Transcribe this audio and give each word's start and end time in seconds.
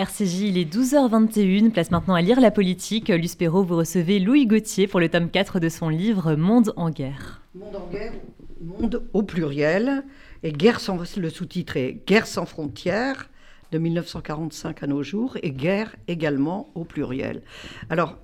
RCJ, 0.00 0.40
il 0.40 0.56
est 0.56 0.74
12h21, 0.74 1.72
place 1.72 1.90
maintenant 1.90 2.14
à 2.14 2.22
lire 2.22 2.40
la 2.40 2.50
politique. 2.50 3.12
Perrault, 3.38 3.64
vous 3.64 3.76
recevez 3.76 4.18
Louis 4.18 4.46
Gauthier 4.46 4.86
pour 4.86 4.98
le 4.98 5.10
tome 5.10 5.28
4 5.28 5.60
de 5.60 5.68
son 5.68 5.90
livre 5.90 6.36
Monde 6.36 6.72
en 6.76 6.88
guerre. 6.88 7.42
Monde 7.54 7.76
en 7.76 7.86
guerre, 7.92 8.14
monde 8.62 9.06
au 9.12 9.22
pluriel, 9.22 10.02
et 10.42 10.52
guerre 10.52 10.80
le 11.18 11.28
sous-titre 11.28 11.76
est 11.76 12.00
Guerre 12.06 12.26
sans 12.26 12.46
frontières 12.46 13.28
de 13.72 13.78
1945 13.78 14.82
à 14.82 14.86
nos 14.86 15.02
jours, 15.02 15.36
et 15.42 15.50
guerre 15.50 15.94
également 16.08 16.70
au 16.74 16.84
pluriel. 16.84 17.42
Alors, 17.90 18.16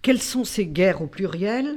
quelles 0.00 0.22
sont 0.22 0.44
ces 0.44 0.64
guerres 0.64 1.02
au 1.02 1.08
pluriel? 1.08 1.76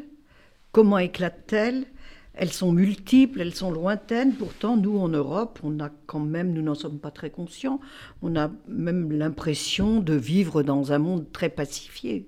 Comment 0.71 0.97
éclatent-elles? 0.97 1.87
Elles 2.33 2.51
sont 2.51 2.71
multiples, 2.71 3.41
elles 3.41 3.53
sont 3.53 3.71
lointaines. 3.71 4.33
Pourtant, 4.33 4.77
nous, 4.77 4.97
en 4.97 5.09
Europe, 5.09 5.59
on 5.63 5.79
a 5.79 5.89
quand 6.05 6.19
même, 6.19 6.53
nous 6.53 6.61
n'en 6.61 6.75
sommes 6.75 6.99
pas 6.99 7.11
très 7.11 7.29
conscients, 7.29 7.79
on 8.21 8.35
a 8.35 8.49
même 8.67 9.11
l'impression 9.11 9.99
de 9.99 10.13
vivre 10.13 10.63
dans 10.63 10.91
un 10.91 10.99
monde 10.99 11.31
très 11.31 11.49
pacifié. 11.49 12.25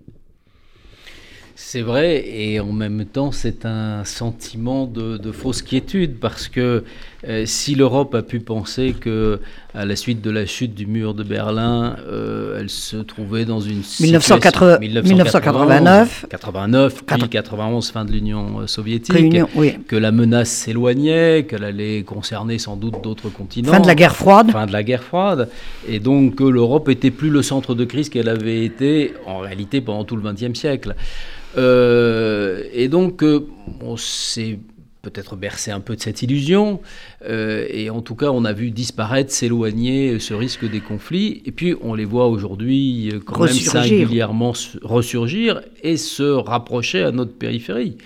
C'est 1.55 1.81
vrai, 1.81 2.23
et 2.27 2.59
en 2.59 2.71
même 2.71 3.05
temps, 3.05 3.31
c'est 3.31 3.67
un 3.67 4.03
sentiment 4.05 4.87
de, 4.87 5.31
fausse 5.31 5.61
quiétude, 5.61 6.15
parce 6.19 6.47
que 6.47 6.83
euh, 7.27 7.43
si 7.45 7.75
l'Europe 7.75 8.15
a 8.15 8.23
pu 8.23 8.39
penser 8.39 8.95
que, 8.99 9.39
à 9.75 9.85
la 9.85 9.95
suite 9.95 10.19
de 10.21 10.31
la 10.31 10.47
chute 10.47 10.73
du 10.73 10.87
mur 10.87 11.13
de 11.13 11.23
Berlin, 11.23 11.95
euh, 12.07 12.59
elle 12.59 12.71
se 12.71 12.97
trouvait 12.97 13.45
dans 13.45 13.59
une 13.59 13.83
1980, 13.99 14.79
1989, 14.79 16.25
89, 16.27 17.03
puis 17.05 17.29
91, 17.29 17.91
fin 17.91 18.03
de 18.03 18.11
l'Union 18.11 18.61
euh, 18.61 18.67
soviétique, 18.67 19.37
que 19.87 19.95
la 19.95 20.11
menace 20.11 20.49
s'éloignait, 20.49 21.45
qu'elle 21.47 21.65
allait 21.65 22.01
concerner 22.01 22.57
sans 22.57 22.77
doute 22.77 23.03
d'autres 23.03 23.29
continents. 23.29 23.73
Fin 23.73 23.79
de 23.79 23.87
la 23.87 23.95
guerre 23.95 24.15
froide. 24.15 24.51
Fin 24.51 24.65
de 24.65 24.73
la 24.73 24.81
guerre 24.81 25.03
froide, 25.03 25.49
et 25.87 25.99
donc 25.99 26.35
que 26.35 26.43
l'Europe 26.43 26.89
était 26.89 27.11
plus 27.11 27.29
le 27.29 27.43
centre 27.43 27.75
de 27.75 27.85
crise 27.85 28.09
qu'elle 28.09 28.29
avait 28.29 28.65
été 28.65 29.13
en 29.27 29.37
réalité 29.37 29.81
pendant 29.81 30.03
tout 30.03 30.15
le 30.15 30.23
XXe 30.23 30.57
siècle. 30.57 30.95
Euh, 31.57 32.63
et 32.73 32.87
donc, 32.87 33.23
euh, 33.23 33.47
on 33.81 33.97
s'est 33.97 34.59
peut-être 35.03 35.35
bercé 35.35 35.69
un 35.69 35.81
peu 35.81 35.97
de 35.97 36.01
cette 36.01 36.21
illusion. 36.21 36.79
Euh, 37.27 37.67
et 37.69 37.89
en 37.89 38.01
tout 38.01 38.15
cas, 38.15 38.31
on 38.31 38.45
a 38.45 38.53
vu 38.53 38.71
disparaître, 38.71 39.33
s'éloigner 39.33 40.17
ce 40.17 40.33
risque 40.33 40.63
des 40.69 40.79
conflits. 40.79 41.43
Et 41.45 41.51
puis, 41.51 41.75
on 41.81 41.93
les 41.93 42.05
voit 42.05 42.27
aujourd'hui 42.27 43.13
quand 43.25 43.43
même 43.43 43.53
singulièrement 43.53 44.53
ressurgir 44.81 45.61
et 45.83 45.97
se 45.97 46.23
rapprocher 46.23 47.03
à 47.03 47.11
notre 47.11 47.33
périphérie. 47.33 47.97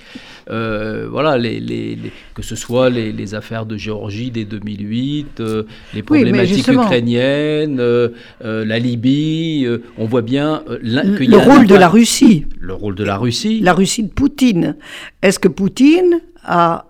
Euh, 0.50 1.08
voilà, 1.09 1.38
les, 1.38 1.98
que 2.34 2.42
ce 2.42 2.56
soit 2.56 2.90
les, 2.90 3.36
affaires 3.36 3.66
de 3.66 3.78
Géorgie 3.78 4.31
dès 4.31 4.45
2008, 4.45 5.40
euh, 5.40 5.64
les 5.94 6.02
problématiques 6.02 6.68
ukrainiennes, 6.68 7.80
euh, 7.80 8.09
la 8.42 8.80
Libye, 8.80 9.68
on 9.98 10.06
voit 10.06 10.22
bien 10.22 10.64
le 10.81 11.38
rôle 11.38 11.68
de 11.68 11.75
la 11.75 11.90
Russie. 11.90 12.45
Le 12.59 12.73
rôle 12.73 12.95
de 12.95 13.03
la 13.03 13.18
Russie. 13.18 13.59
La 13.59 13.73
Russie 13.73 14.03
de 14.03 14.09
Poutine. 14.09 14.78
Est-ce 15.22 15.40
que 15.40 15.48
Poutine 15.48 16.22
a, 16.48 16.86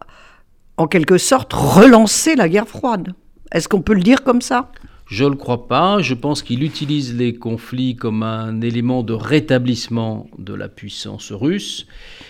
en 0.77 0.87
quelque 0.87 1.17
sorte, 1.17 1.51
relancé 1.53 2.35
la 2.35 2.47
guerre 2.47 2.67
froide 2.67 3.13
Est-ce 3.51 3.67
qu'on 3.67 3.81
peut 3.81 3.93
le 3.93 4.01
dire 4.01 4.23
comme 4.23 4.41
ça? 4.41 4.71
Je 5.09 5.23
ne 5.23 5.29
le 5.29 5.35
crois 5.35 5.67
pas. 5.67 6.01
Je 6.01 6.13
pense 6.13 6.41
qu'il 6.41 6.63
utilise 6.63 7.15
les 7.15 7.33
conflits 7.33 7.95
comme 7.95 8.23
un 8.23 8.59
élément 8.59 9.03
de 9.03 9.13
rétablissement 9.13 10.27
de 10.37 10.53
la 10.53 10.67
puissance 10.67 11.31
russe 11.31 11.87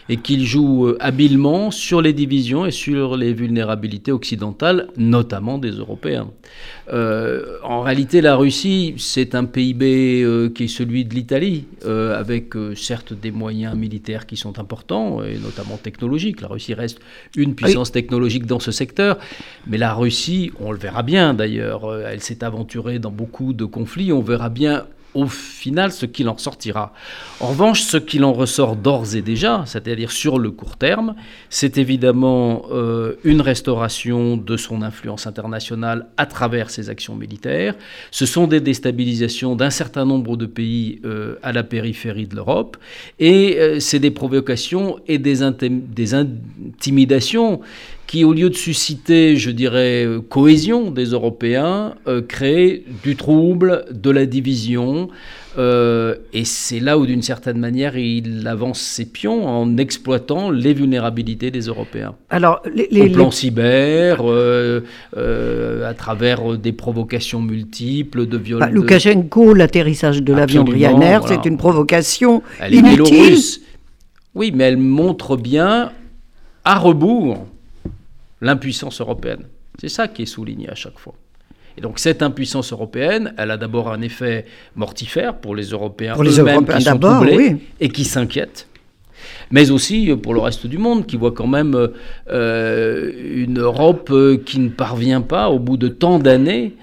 et 0.10 0.18
qu'il 0.18 0.46
joue 0.46 0.86
euh, 0.86 0.98
habilement 1.00 1.72
sur 1.72 2.04
les 2.04 2.14
divisions 2.14 2.68
et 2.68 2.72
sur 2.72 3.18
les 3.18 3.34
vulnérabilités 3.34 4.12
occidentales, 4.12 4.90
notamment 4.96 5.58
des 5.58 5.72
Européens. 5.72 6.30
Euh, 6.94 7.58
en 7.64 7.82
réalité, 7.82 8.22
la 8.22 8.36
Russie, 8.36 8.96
c'est 8.98 9.36
un 9.36 9.46
PIB 9.46 10.24
euh, 10.24 10.50
qui 10.50 10.66
est 10.66 10.68
celui 10.68 11.04
de 11.06 11.14
l'Italie, 11.14 11.66
avec 11.86 12.54
certes 12.76 13.14
des 13.14 13.32
moyens 13.32 13.76
militaires 13.76 14.26
qui 14.26 14.36
sont 14.36 14.60
importants, 14.60 15.24
et 15.24 15.38
notamment 15.38 15.78
technologiques. 15.78 16.42
La 16.42 16.48
Russie 16.48 16.74
reste 16.74 17.00
une 17.36 17.56
puissance 17.56 17.92
technologique 17.92 18.46
dans 18.46 18.60
ce 18.60 18.72
secteur, 18.72 19.18
mais 19.68 19.78
la 19.78 19.94
Russie, 19.94 20.52
on 20.60 20.72
le 20.72 20.78
verra 20.78 21.04
bien 21.04 21.34
d'ailleurs, 21.34 21.96
elle 22.06 22.22
s'est 22.22 22.44
aventurée 22.44 23.00
dans 23.00 23.12
beaucoup 23.12 23.54
de 23.54 23.66
conflits, 23.66 24.12
on 24.12 24.22
verra 24.22 24.50
bien 24.50 24.86
au 25.18 25.26
final 25.26 25.92
ce 25.92 26.06
qu'il 26.06 26.30
en 26.30 26.38
sortira. 26.38 26.94
En 27.40 27.48
revanche, 27.48 27.82
ce 27.82 27.98
qu'il 27.98 28.24
en 28.24 28.34
ressort 28.34 28.76
d'ores 28.76 29.16
et 29.16 29.24
déjà, 29.24 29.64
c'est-à-dire 29.66 30.12
sur 30.12 30.38
le 30.38 30.52
court 30.52 30.78
terme, 30.78 31.16
c'est 31.50 31.80
évidemment 31.80 32.68
euh, 32.72 33.16
une 33.24 33.42
restauration 33.42 34.38
de 34.38 34.56
son 34.58 34.84
influence 34.84 35.26
internationale 35.26 36.08
à 36.18 36.28
travers 36.28 36.70
ses 36.70 36.90
actions 36.92 37.16
militaires. 37.16 37.74
Ce 38.12 38.28
sont 38.28 38.46
des 38.46 38.62
déstabilisations 38.62 39.56
d'un 39.56 39.72
certain 39.72 40.06
nombre 40.06 40.38
de 40.38 40.46
pays 40.46 41.02
euh, 41.04 41.36
à 41.42 41.52
la 41.52 41.64
périphérie 41.64 42.28
de 42.28 42.36
l'Europe, 42.36 42.78
et 43.18 43.58
euh, 43.58 43.80
c'est 43.80 44.00
des 44.00 44.12
provocations 44.12 45.00
et 45.08 45.18
des, 45.18 45.40
des 45.72 46.14
intimidations 46.14 47.62
qui, 48.08 48.24
au 48.24 48.34
lieu 48.34 48.50
de 48.50 48.56
susciter, 48.56 49.36
je 49.36 49.52
dirais, 49.52 50.06
euh, 50.06 50.22
cohésion 50.22 50.92
des 50.92 51.08
Européens, 51.08 51.96
euh, 52.08 52.22
crée 52.22 52.86
du 53.04 53.18
trouble, 53.18 53.86
de 53.92 54.10
la 54.10 54.26
division. 54.26 55.10
Euh, 55.58 56.16
et 56.34 56.46
c'est 56.46 56.80
là 56.80 56.98
où, 56.98 57.06
d'une 57.06 57.22
certaine 57.22 57.58
manière, 57.58 57.98
il 57.98 58.48
avance 58.48 58.80
ses 58.80 59.06
pions 59.06 59.46
en 59.46 59.76
exploitant 59.78 60.52
les 60.52 60.74
vulnérabilités 60.74 61.52
des 61.52 61.62
Européens. 61.62 62.16
Alors, 62.30 62.62
les, 62.74 63.02
Au 63.02 63.10
plan 63.10 63.32
cyber, 63.32 64.22
à 64.24 65.94
travers 65.94 66.58
des 66.58 66.72
provocations 66.72 67.42
multiples, 67.42 68.26
de 68.26 68.38
violences. 68.38 68.70
Bah, 68.70 68.74
Loukachenko, 68.74 69.54
l'atterrissage 69.54 70.24
de 70.24 70.34
l'avion 70.34 70.64
Ryanair, 70.64 71.28
c'est 71.28 71.46
une 71.46 71.58
provocation 71.58 72.42
elle 72.60 72.76
inutile. 72.76 73.38
Oui, 74.36 74.52
mais 74.56 74.66
elle 74.66 74.78
montre 74.78 75.36
bien, 75.36 75.92
à 76.64 76.78
rebours, 76.78 77.48
l'impuissance 78.42 79.02
européenne. 79.02 79.46
C'est 79.80 79.90
ça 79.90 80.08
qui 80.08 80.24
est 80.24 80.28
souligné 80.28 80.70
à 80.70 80.76
chaque 80.76 81.00
fois. 81.00 81.16
Et 81.78 81.82
donc 81.82 82.00
cette 82.00 82.24
impuissance 82.24 82.72
européenne, 82.72 83.34
elle 83.38 83.52
a 83.52 83.58
d'abord 83.58 83.92
un 83.92 84.02
effet 84.02 84.46
mortifère 84.76 85.36
pour 85.36 85.56
les 85.56 85.66
Européens 85.66 86.16
eux-mêmes 86.18 86.66
qui 86.66 86.82
sont 86.82 86.98
troublés 86.98 87.58
et 87.80 87.90
qui 87.90 88.04
s'inquiètent, 88.04 88.68
mais 89.52 89.70
aussi 89.70 90.12
pour 90.16 90.34
le 90.34 90.40
reste 90.40 90.66
du 90.66 90.80
monde 90.80 91.06
qui 91.06 91.18
voit 91.18 91.32
quand 91.32 91.46
même 91.46 91.90
euh, 92.30 93.12
une 93.36 93.60
Europe 93.60 94.12
qui 94.44 94.60
ne 94.60 94.70
parvient 94.70 95.22
pas, 95.22 95.50
au 95.50 95.60
bout 95.60 95.78
de 95.78 95.88
tant 95.88 96.18
d'années, 96.18 96.74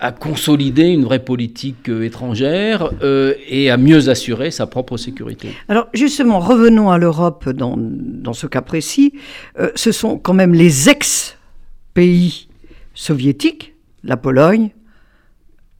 à 0.00 0.12
consolider 0.12 0.88
une 0.88 1.04
vraie 1.04 1.22
politique 1.22 1.88
euh, 1.90 2.02
étrangère 2.02 2.90
euh, 3.02 3.34
et 3.46 3.70
à 3.70 3.76
mieux 3.76 4.08
assurer 4.08 4.50
sa 4.50 4.66
propre 4.66 4.96
sécurité. 4.96 5.50
Alors 5.68 5.88
justement, 5.92 6.40
revenons 6.40 6.90
à 6.90 6.96
l'Europe 6.96 7.48
dans, 7.50 7.76
dans, 7.76 8.32
ce 8.32 8.46
cas 8.46 8.62
précis. 8.62 9.12
Euh, 9.58 9.70
ce 9.74 9.92
sont 9.92 10.18
quand 10.18 10.32
même 10.32 10.54
les 10.54 10.88
ex-pays 10.88 12.48
soviétiques, 12.94 13.74
la 14.02 14.16
Pologne, 14.16 14.70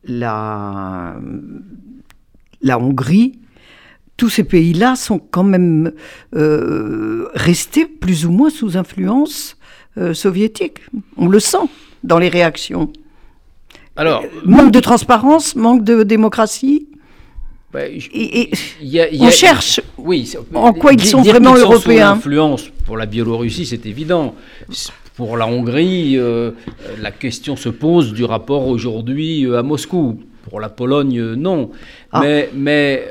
la, 0.04 1.16
la 2.60 2.78
Hongrie, 2.78 3.38
tous 4.18 4.28
ces 4.28 4.44
pays-là 4.44 4.96
sont 4.96 5.18
quand 5.18 5.44
même 5.44 5.92
restés 6.32 7.86
plus 7.86 8.26
ou 8.26 8.30
moins 8.30 8.50
sous 8.50 8.76
influence 8.76 9.56
soviétique. 10.12 10.80
On 11.16 11.26
le 11.26 11.40
sent 11.40 11.68
dans 12.04 12.18
les 12.18 12.28
réactions. 12.28 12.92
Alors, 14.00 14.24
manque 14.46 14.72
de 14.72 14.80
transparence, 14.80 15.54
manque 15.56 15.84
de 15.84 16.04
démocratie. 16.04 16.86
et, 17.74 18.50
on 19.20 19.28
cherche 19.28 19.82
oui, 19.98 20.32
en 20.54 20.72
quoi 20.72 20.94
ils 20.94 21.04
sont 21.04 21.20
vraiment 21.20 21.54
européens. 21.54 22.14
L'influence 22.14 22.70
pour 22.86 22.96
la 22.96 23.04
Biélorussie, 23.04 23.66
c'est 23.66 23.84
évident. 23.84 24.34
Pour 25.16 25.36
la 25.36 25.46
Hongrie, 25.46 26.16
euh, 26.16 26.52
la 26.98 27.10
question 27.10 27.56
se 27.56 27.68
pose 27.68 28.14
du 28.14 28.24
rapport 28.24 28.68
aujourd'hui 28.68 29.44
euh, 29.44 29.58
à 29.58 29.62
Moscou. 29.62 30.18
Pour 30.48 30.60
la 30.60 30.70
Pologne, 30.70 31.18
euh, 31.20 31.36
non. 31.36 31.70
Ah. 32.10 32.20
Mais, 32.22 32.48
mais 32.54 33.06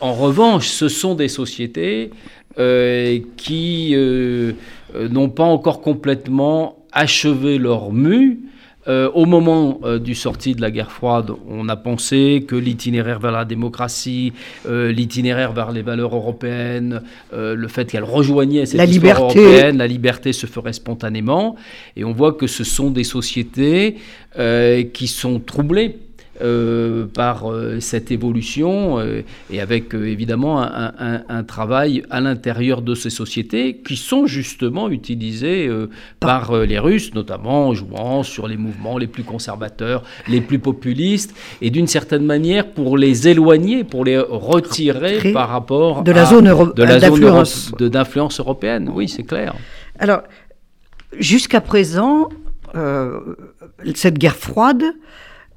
en 0.00 0.14
revanche, 0.14 0.68
ce 0.68 0.88
sont 0.88 1.16
des 1.16 1.26
sociétés 1.26 2.10
qui 3.36 3.96
n'ont 4.94 5.30
pas 5.30 5.42
encore 5.42 5.80
complètement 5.80 6.86
achevé 6.92 7.58
leur 7.58 7.90
mue 7.90 8.38
euh, 8.88 9.08
au 9.14 9.26
moment 9.26 9.78
euh, 9.84 10.00
du 10.00 10.16
sortie 10.16 10.56
de 10.56 10.60
la 10.60 10.72
guerre 10.72 10.90
froide, 10.90 11.30
on 11.48 11.68
a 11.68 11.76
pensé 11.76 12.44
que 12.48 12.56
l'itinéraire 12.56 13.20
vers 13.20 13.30
la 13.30 13.44
démocratie, 13.44 14.32
euh, 14.66 14.90
l'itinéraire 14.90 15.52
vers 15.52 15.70
les 15.70 15.82
valeurs 15.82 16.16
européennes, 16.16 17.00
le 17.32 17.68
fait 17.68 17.90
qu'elle 17.90 18.04
rejoignait 18.04 18.66
cette 18.66 18.78
la 18.78 18.86
liberté. 18.86 19.22
européenne, 19.22 19.78
la 19.78 19.86
liberté 19.86 20.32
se 20.32 20.46
ferait 20.46 20.72
spontanément. 20.72 21.56
Et 21.96 22.04
on 22.04 22.12
voit 22.12 22.32
que 22.32 22.46
ce 22.46 22.64
sont 22.64 22.90
des 22.90 23.04
sociétés 23.04 23.98
qui 24.92 25.06
sont 25.06 25.38
troublées 25.40 25.98
euh, 26.42 27.06
par 27.06 27.50
euh, 27.50 27.80
cette 27.80 28.10
évolution 28.10 29.00
et 29.50 29.60
avec 29.60 29.94
évidemment 29.94 30.60
un, 30.62 31.44
travail 31.44 32.02
à 32.10 32.20
l'intérieur 32.20 32.82
de 32.82 32.94
ces 32.94 33.10
sociétés 33.10 33.76
qui 33.84 33.96
sont 33.96 34.26
justement 34.26 34.88
utilisées 34.88 35.68
par 36.20 36.56
les 36.56 36.78
Russes, 36.78 37.14
notamment 37.14 37.68
en 37.68 37.74
jouant 37.74 38.22
sur 38.22 38.46
les 38.48 38.56
mouvements 38.56 38.98
les 38.98 39.06
plus 39.06 39.24
conservateurs, 39.24 40.02
les 40.28 40.40
plus 40.40 40.58
populistes, 40.58 41.34
et 41.60 41.70
d'une 41.70 41.86
certaine 41.86 42.24
manière 42.24 42.70
pour 42.72 42.96
les 42.96 43.28
éloigner, 43.28 43.84
pour 43.84 44.04
les 44.04 44.18
retirer 44.18 45.32
par 45.32 45.48
rapport 45.48 46.02
de 46.02 46.12
la 46.12 46.24
zone 46.24 46.72
de 46.74 46.82
la 46.82 46.98
d'influence 47.88 48.40
européenne. 48.40 48.90
Oui, 48.92 49.08
c'est 49.08 49.24
clair. 49.24 49.54
Alors, 49.98 50.22
jusqu'à 51.18 51.60
présent, 51.60 52.28
euh, 52.74 53.20
cette 53.94 54.18
guerre 54.18 54.36
froide, 54.36 54.84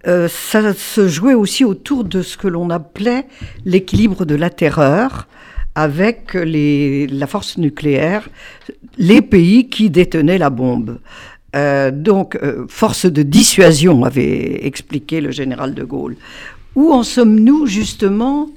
euh, 0.07 0.27
ça 0.27 0.73
se 0.73 1.07
jouait 1.07 1.33
aussi 1.33 1.63
autour 1.63 2.03
de 2.03 2.21
ce 2.21 2.37
que 2.37 2.47
l'on 2.47 2.69
appelait 2.69 3.25
l'équilibre 3.65 4.25
de 4.25 4.35
la 4.35 4.49
terreur 4.49 5.27
avec 5.73 6.33
les, 6.33 7.07
la 7.07 7.27
force 7.27 7.57
nucléaire, 7.57 8.29
les 8.97 9.21
pays 9.21 9.69
qui 9.69 9.89
détenaient 9.89 10.37
la 10.37 10.49
bombe. 10.49 10.99
Euh, 11.55 11.91
donc, 11.91 12.39
force 12.69 13.05
de 13.05 13.23
dissuasion, 13.23 14.03
avait 14.03 14.65
expliqué 14.65 15.21
le 15.21 15.31
général 15.31 15.73
de 15.73 15.83
Gaulle. 15.83 16.15
Où 16.75 16.91
en 16.91 17.03
sommes-nous 17.03 17.65
justement 17.65 18.49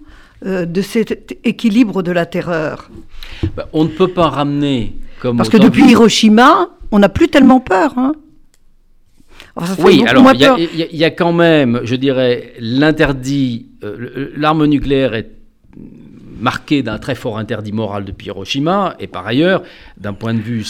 de 0.45 0.83
cet 0.83 1.37
équilibre 1.43 2.03
de 2.03 2.13
la 2.13 2.25
terreur? 2.25 2.91
Ben, 3.57 3.65
On 3.73 3.85
ne 3.85 3.89
peut 3.89 4.09
pas 4.09 4.29
ramener 4.29 4.95
comme... 5.21 5.37
Parce 5.37 5.49
que 5.49 5.57
depuis 5.57 5.91
Hiroshima, 5.91 6.71
on 6.93 7.01
n'a 7.01 7.09
plus 7.09 7.29
tellement 7.29 7.61
peur. 7.61 7.95
Hein 7.97 8.13
oui, 9.79 10.05
alors 10.07 10.33
il 10.35 10.97
y, 10.97 11.05
a 11.05 11.11
quand 11.11 11.33
même, 11.33 11.81
je 11.85 11.97
dirais, 11.97 12.55
l'interdit, 12.61 13.67
euh, 13.83 14.31
l'arme 14.37 14.67
nucléaire 14.67 15.15
est 15.15 15.31
marquée 16.41 16.83
d'un 16.83 16.99
très 16.99 17.15
fort 17.15 17.39
interdit 17.39 17.73
moral 17.73 18.05
depuis 18.05 18.27
Hiroshima, 18.29 18.95
et 19.01 19.07
par 19.07 19.27
ailleurs, 19.27 19.63
d'un 19.97 20.13
point 20.13 20.35
de 20.35 20.41
vue 20.41 20.65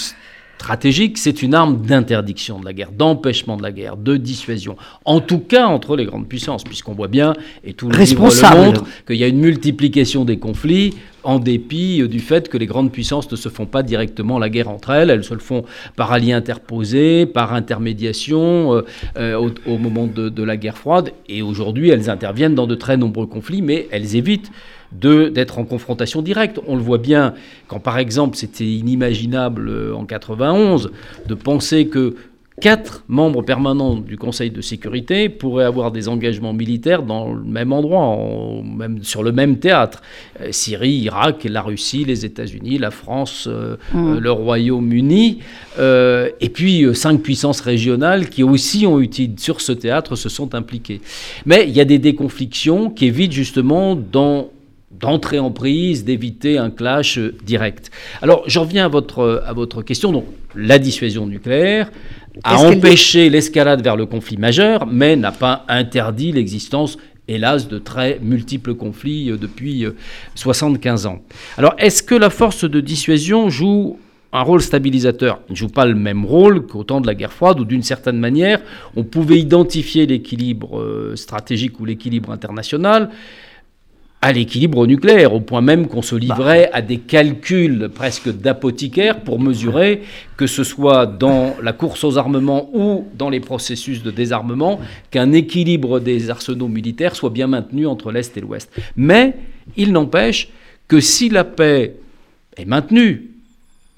stratégique, 0.59 1.19
c'est 1.19 1.43
une 1.43 1.55
arme 1.55 1.83
d'interdiction 1.83 2.59
de 2.59 2.65
la 2.65 2.73
guerre, 2.73 2.91
d'empêchement 2.91 3.57
de 3.57 3.63
la 3.63 3.71
guerre, 3.71 3.97
de 3.97 4.17
dissuasion. 4.17 4.77
En 5.05 5.21
tout 5.21 5.39
cas 5.39 5.67
entre 5.67 5.97
les 5.97 6.05
grandes 6.05 6.27
puissances, 6.27 6.65
puisqu'on 6.65 6.95
voit 6.95 7.07
bien, 7.07 7.33
et 7.63 7.75
tout 7.75 7.89
le 7.89 7.97
livre 7.97 8.29
le 8.29 8.57
montre, 8.65 8.85
qu'il 9.07 9.17
y 9.17 9.25
a 9.25 9.29
une 9.29 9.39
multiplication 9.39 10.25
des 10.25 10.39
conflits 10.39 10.95
en 11.23 11.39
dépit 11.39 12.07
du 12.09 12.21
fait 12.21 12.49
que 12.49 12.59
les 12.59 12.67
grandes 12.67 12.91
puissances 12.91 13.31
ne 13.31 13.37
se 13.37 13.49
font 13.49 13.67
pas 13.67 13.83
directement 13.83 14.39
la 14.39 14.49
guerre 14.49 14.69
entre 14.69 14.91
elles, 14.91 15.11
elles 15.11 15.25
se 15.25 15.35
le 15.35 15.41
font 15.41 15.65
par 15.95 16.11
alliés 16.11 16.33
interposés, 16.33 17.27
par 17.27 17.53
intermédiation 17.53 18.75
euh, 18.75 18.83
euh, 19.17 19.51
au, 19.67 19.79
moment 19.79 20.07
de, 20.07 20.29
de 20.29 20.43
la 20.43 20.57
guerre 20.57 20.79
froide, 20.79 21.13
et 21.29 21.41
aujourd'hui 21.43 21.91
elles 21.91 22.11
interviennent 22.11 22.55
dans 22.55 22.67
de 22.67 22.75
très 22.75 22.97
nombreux 22.97 23.27
conflits, 23.27 23.63
mais 23.63 23.87
elles 23.93 24.17
évitent 24.17 24.51
d'être 24.93 25.59
en 25.59 25.65
confrontation 25.65 26.23
directe. 26.23 26.61
On 26.67 26.77
le 26.77 26.83
voit 26.83 26.99
bien 26.99 27.35
quand, 27.67 27.81
par 27.81 27.99
exemple, 27.99 28.37
c'était 28.37 28.65
inimaginable 28.65 29.69
euh, 29.69 29.95
en 29.95 30.05
91 30.05 30.91
de 31.27 31.35
penser 31.35 31.89
que 31.89 32.17
quatre 32.61 33.05
membres 33.07 33.43
permanents 33.43 33.95
du 33.95 34.17
Conseil 34.17 34.51
de 34.51 34.61
sécurité 34.61 35.29
pourraient 35.29 35.67
avoir 35.67 35.93
des 35.93 36.09
engagements 36.09 36.53
militaires 36.53 37.05
dans 37.05 37.33
le 37.33 37.45
même 37.45 37.73
endroit, 37.73 38.19
même 38.65 39.05
sur 39.05 39.23
le 39.23 39.31
même 39.31 39.59
théâtre. 39.59 40.03
Euh, 40.41 40.49
Syrie, 40.51 40.91
Irak, 40.91 41.47
la 41.49 41.63
Russie, 41.63 42.05
les 42.05 42.25
États-Unis, 42.25 42.79
la 42.79 42.91
France, 42.91 43.47
euh, 43.49 43.77
mmh. 43.93 44.19
le 44.19 44.33
Royaume-Uni, 44.33 45.39
et 45.79 46.49
puis 46.49 46.85
cinq 46.95 47.23
puissances 47.23 47.61
régionales 47.61 48.29
qui 48.29 48.43
aussi 48.43 48.85
ont 48.87 48.99
été 48.99 49.31
sur 49.37 49.61
ce 49.61 49.71
théâtre 49.71 50.17
se 50.17 50.29
sont 50.29 50.57
impliquées. 50.57 51.01
Mais 51.47 51.67
il 51.69 51.77
y 51.77 51.81
a 51.81 51.85
des 51.85 52.01
déconflictions 52.01 52.91
qui 52.91 53.07
évitent 53.07 53.31
justement 53.31 53.95
dans 53.95 54.49
d'entrer 55.01 55.39
en 55.39 55.51
prise, 55.51 56.05
d'éviter 56.05 56.59
un 56.59 56.71
clash 56.71 57.19
euh, 57.19 57.35
direct. 57.45 57.91
Alors, 58.23 58.43
j'en 58.47 58.63
reviens 58.63 58.87
à 58.87 58.89
votre, 58.89 59.43
à 59.47 59.53
votre 59.53 59.83
question. 59.83 60.13
Donc, 60.13 60.27
la 60.55 60.79
dissuasion 60.79 61.27
nucléaire 61.27 61.91
a 62.45 62.57
empêché 62.57 63.31
l'escalade 63.31 63.83
vers 63.83 63.97
le 63.97 64.07
conflit 64.07 64.37
majeur, 64.37 64.87
mais 64.87 65.17
n'a 65.17 65.33
pas 65.33 65.65
interdit 65.69 66.33
l'existence, 66.33 66.99
hélas, 67.27 67.69
de 67.69 67.79
très 67.79 68.19
multiples 68.23 68.75
conflits 68.75 69.31
euh, 69.31 69.37
depuis 69.37 69.87
75 70.35 71.07
euh, 71.07 71.09
ans. 71.11 71.23
Alors, 71.57 71.75
est-ce 71.79 72.03
que 72.03 72.15
la 72.15 72.31
force 72.31 72.65
de 72.65 72.81
dissuasion 72.81 73.51
joue 73.51 73.99
un 74.33 74.43
rôle 74.43 74.61
stabilisateur? 74.61 75.41
Il 75.49 75.53
ne 75.53 75.57
joue 75.57 75.69
pas 75.69 75.87
le 75.87 75.95
même 75.95 76.25
rôle 76.25 76.67
qu'au 76.67 76.85
temps 76.85 77.01
de 77.01 77.07
la 77.07 77.15
guerre 77.15 77.33
froide, 77.33 77.61
où 77.61 77.65
d'une 77.65 77.83
certaine 77.83 78.19
manière, 78.19 78.61
on 78.97 79.05
pouvait 79.05 79.39
identifier 79.39 80.07
l'équilibre 80.07 81.13
stratégique 81.15 81.81
ou 81.81 81.85
l'équilibre 81.87 82.31
international 82.31 83.11
à 84.21 84.33
l'équilibre 84.33 84.87
nucléaire, 84.87 85.33
au 85.33 85.41
point 85.41 85.61
même 85.61 85.87
qu'on 85.87 86.03
se 86.03 86.17
livrait 86.17 86.71
à 86.73 86.83
des 86.83 86.99
calculs 86.99 87.89
presque 87.95 88.29
d'apothicaire 88.29 89.21
pour 89.21 89.39
mesurer 89.39 90.03
que 90.37 90.49
ce 90.49 90.65
soit 90.65 91.07
dans 91.07 91.55
la 91.63 91.73
course 91.73 92.03
aux 92.03 92.19
armements 92.19 92.69
ou 92.73 93.07
dans 93.15 93.31
les 93.31 93.39
processus 93.39 94.03
de 94.03 94.11
désarmement, 94.11 94.81
qu'un 95.13 95.33
équilibre 95.33 96.01
des 96.01 96.31
arsenaux 96.31 96.67
militaires 96.67 97.15
soit 97.15 97.31
bien 97.31 97.47
maintenu 97.47 97.87
entre 97.87 98.11
l'Est 98.11 98.37
et 98.37 98.41
l'Ouest. 98.41 98.73
Mais 98.97 99.37
il 99.77 99.93
n'empêche 99.93 100.49
que 100.89 100.99
si 101.01 101.29
la 101.29 101.45
paix 101.45 101.95
est 102.57 102.65
maintenue, 102.65 103.31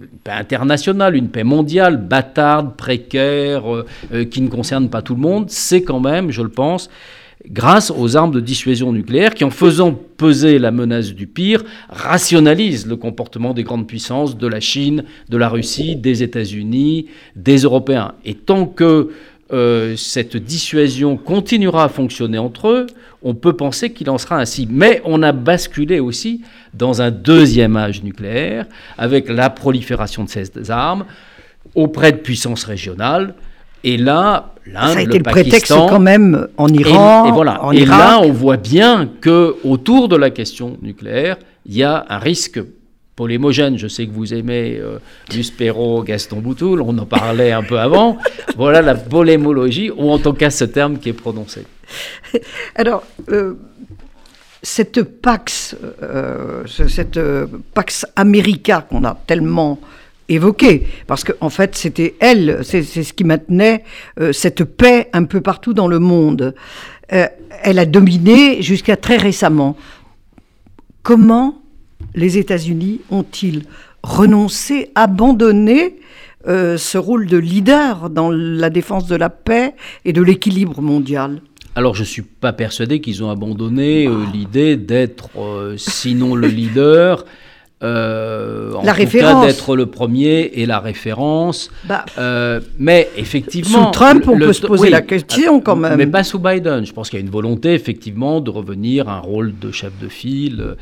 une 0.01 0.07
paix 0.23 0.33
internationale, 0.33 1.17
une 1.17 1.29
paix 1.29 1.45
mondiale, 1.45 1.97
bâtarde, 1.97 2.77
précaire, 2.77 3.73
euh, 3.73 3.87
euh, 4.13 4.25
qui 4.25 4.41
ne 4.41 4.49
concerne 4.49 4.89
pas 4.89 5.03
tout 5.03 5.15
le 5.15 5.21
monde, 5.21 5.51
c'est 5.51 5.83
quand 5.83 6.01
même, 6.01 6.31
je 6.31 6.43
le 6.43 6.49
pense, 6.49 6.91
grâce 7.49 7.91
aux 7.91 8.17
armes 8.17 8.33
de 8.33 8.41
dissuasion 8.41 8.93
nucléaire 8.93 9.35
qui, 9.35 9.45
en 9.45 9.51
faisant 9.51 9.93
peser 9.93 10.59
la 10.59 10.71
menace 10.71 11.13
du 11.13 11.27
pire, 11.27 11.63
rationalisent 11.89 12.87
le 12.87 12.97
comportement 12.97 13.55
des 13.55 13.63
grandes 13.63 13.87
puissances, 13.87 14.37
de 14.37 14.47
la 14.47 14.61
Chine, 14.61 15.05
de 15.29 15.37
la 15.37 15.49
Russie, 15.49 15.97
des 15.97 16.23
États-Unis, 16.23 17.07
des 17.37 17.59
Européens. 17.59 18.15
Et 18.25 18.35
tant 18.35 18.67
que 18.67 19.11
euh, 19.53 19.97
cette 19.97 20.37
dissuasion 20.37 21.17
continuera 21.17 21.85
à 21.85 21.89
fonctionner 21.89 22.39
entre 22.39 22.69
eux, 22.69 22.87
on 23.23 23.35
peut 23.35 23.55
penser 23.55 23.93
qu'il 23.93 24.09
en 24.09 24.19
sera 24.19 24.39
ainsi. 24.39 24.69
Mais 24.71 25.03
on 25.05 25.23
a 25.23 25.33
basculé 25.33 25.99
aussi 25.99 26.43
dans 26.73 27.03
un 27.03 27.11
deuxième 27.11 27.77
âge 27.77 28.03
nucléaire, 28.03 28.67
avec 28.97 29.29
la 29.29 29.51
prolifération 29.51 30.25
de 30.25 30.31
ces 30.31 30.71
armes 30.71 31.05
auprès 31.75 32.13
de 32.13 32.19
puissances 32.19 32.65
régionales, 32.65 33.35
et 33.83 33.97
là, 33.97 34.55
l'Inde, 34.67 34.99
été 34.99 35.19
le, 35.19 35.25
prétexte 35.25 35.73
quand 35.73 36.01
même 36.01 36.49
en 36.57 36.69
Iran. 36.69 37.27
Et, 37.27 37.33
voilà. 37.33 37.61
et 37.73 37.87
là, 37.87 38.21
on 38.23 38.33
voit 38.33 38.57
bien 38.57 39.09
que 39.21 39.57
autour 39.65 40.09
de 40.09 40.17
la 40.17 40.31
question 40.31 40.77
nucléaire, 40.83 41.37
il 41.67 41.77
y 41.77 41.83
a 41.83 42.05
un 42.09 42.19
risque 42.19 42.61
polémogène. 43.17 43.79
Je 43.79 43.87
sais 43.87 44.07
que 44.07 44.13
vous 44.13 44.33
aimez 44.33 44.79
euh, 44.79 44.99
Luspero, 45.35 46.03
Gaston 46.03 46.41
Boutoul, 46.41 46.81
on 46.83 46.97
en 46.99 47.07
parlait 47.07 47.53
un 47.53 47.63
peu 47.63 47.79
avant. 47.79 48.19
voilà 48.57 48.83
la 48.83 48.95
polémologie, 48.95 49.91
ou 49.91 50.11
en 50.11 50.19
tout 50.19 50.33
cas 50.33 50.51
ce 50.51 50.65
terme 50.65 50.99
qui 50.99 51.11
est 51.11 51.15
prononcé. 51.15 51.65
Alors, 52.77 53.03
euh, 53.31 53.55
cette 54.63 55.03
Pax, 55.03 55.77
euh, 56.03 56.65
cette 56.67 57.21
Pax 57.75 58.07
America 58.17 58.87
qu'on 58.89 59.05
a 59.05 59.19
tellement 59.27 59.79
évoquée, 60.31 60.87
parce 61.07 61.25
qu'en 61.25 61.35
en 61.41 61.51
fait, 61.51 61.75
c'était 61.75 62.15
elle, 62.21 62.61
c'est 62.63 62.83
ce 62.83 63.13
qui 63.13 63.25
maintenait 63.25 63.85
euh, 64.21 64.33
cette 64.33 64.65
paix 64.65 65.09
un 65.13 65.25
peu 65.25 65.41
partout 65.41 65.75
dans 65.75 65.89
le 65.89 65.99
monde. 65.99 66.55
Euh, 67.13 67.27
elle 67.63 67.79
a 67.79 67.85
dominé 67.85 68.63
jusqu'à 68.63 68.97
très 68.97 69.17
récemment. 69.17 69.77
Comment 71.03 71.61
les 72.15 72.39
États-Unis 72.39 73.01
ont-ils 73.11 73.65
renoncé, 74.03 74.91
abandonné 74.95 75.97
euh, 76.47 76.79
ce 76.79 76.97
rôle 76.97 77.27
de 77.27 77.37
leader 77.37 78.09
dans 78.09 78.31
la 78.31 78.71
défense 78.71 79.07
de 79.07 79.17
la 79.17 79.29
paix 79.29 79.75
et 80.05 80.13
de 80.13 80.23
l'équilibre 80.23 80.81
mondial? 80.81 81.43
Alors 81.75 81.95
je 81.95 82.01
ne 82.01 82.07
suis 82.07 82.23
pas 82.23 82.53
persuadé 82.53 83.01
qu'ils 83.01 83.23
ont 83.23 83.31
abandonné 83.31 84.09
l'idée 84.33 84.77
d'être, 84.77 85.31
sinon 85.77 86.35
le 86.35 86.49
leader, 86.49 87.25
euh, 87.83 88.75
en 88.75 88.83
la 88.83 88.95
tout 88.95 89.07
cas 89.07 89.47
d'être 89.47 89.75
le 89.75 89.87
premier 89.87 90.51
et 90.55 90.67
la 90.67 90.81
référence. 90.81 91.71
Bah, 91.85 92.05
euh, 92.19 92.61
mais 92.79 93.09
effectivement, 93.17 93.87
sous 93.87 93.91
Trump, 93.93 94.25
on 94.29 94.39
peut 94.39 94.53
se 94.53 94.67
poser 94.67 94.91
la 94.91 95.01
question 95.01 95.61
quand 95.61 95.77
même. 95.77 95.97
Mais 95.97 96.07
pas 96.07 96.25
sous 96.25 96.39
Biden. 96.39 96.85
Je 96.85 96.93
pense 96.93 97.09
qu'il 97.09 97.19
y 97.19 97.23
a 97.23 97.25
une 97.25 97.33
volonté 97.33 97.73
effectivement 97.73 98.41
de 98.41 98.51
revenir 98.51 99.09
à 99.09 99.17
un 99.17 99.21
rôle 99.21 99.55
de 99.59 99.71
chef 99.71 99.93
de 100.01 100.09
file. 100.09 100.61
Euh, 100.61 100.75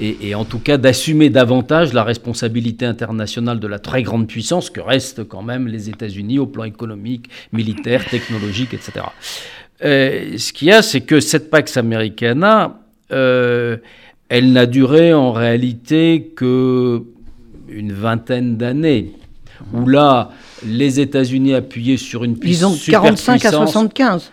et, 0.00 0.30
et, 0.30 0.34
en 0.34 0.46
tout 0.46 0.58
cas 0.58 0.78
d'assumer 0.78 1.28
davantage 1.28 1.92
la 1.92 2.02
responsabilité 2.02 2.86
internationale 2.86 3.60
de 3.60 3.66
la 3.66 3.78
très 3.78 4.02
grande 4.02 4.26
puissance 4.26 4.70
que 4.70 4.80
restent 4.80 5.22
quand 5.28 5.42
même 5.42 5.68
les 5.68 5.90
États-Unis 5.90 6.38
au 6.38 6.46
plan 6.46 6.64
économique, 6.64 7.28
militaire, 7.52 8.02
technologique, 8.08 8.72
etc. 8.72 9.04
Euh, 9.84 10.38
ce 10.38 10.52
qu'il 10.52 10.68
y 10.68 10.72
a, 10.72 10.82
c'est 10.82 11.00
que 11.00 11.20
cette 11.20 11.50
Pax 11.50 11.76
Americana, 11.76 12.78
euh, 13.12 13.76
elle 14.32 14.52
n'a 14.52 14.64
duré 14.64 15.12
en 15.12 15.30
réalité 15.30 16.32
que 16.34 17.02
une 17.68 17.92
vingtaine 17.92 18.56
d'années, 18.56 19.12
où 19.74 19.86
là, 19.86 20.30
les 20.66 21.00
États-Unis 21.00 21.52
appuyaient 21.52 21.98
sur 21.98 22.24
une 22.24 22.38
puissance. 22.38 22.88
Ils 22.88 22.96
ont 22.96 23.02
45 23.02 23.44
à 23.44 23.50
75. 23.50 24.32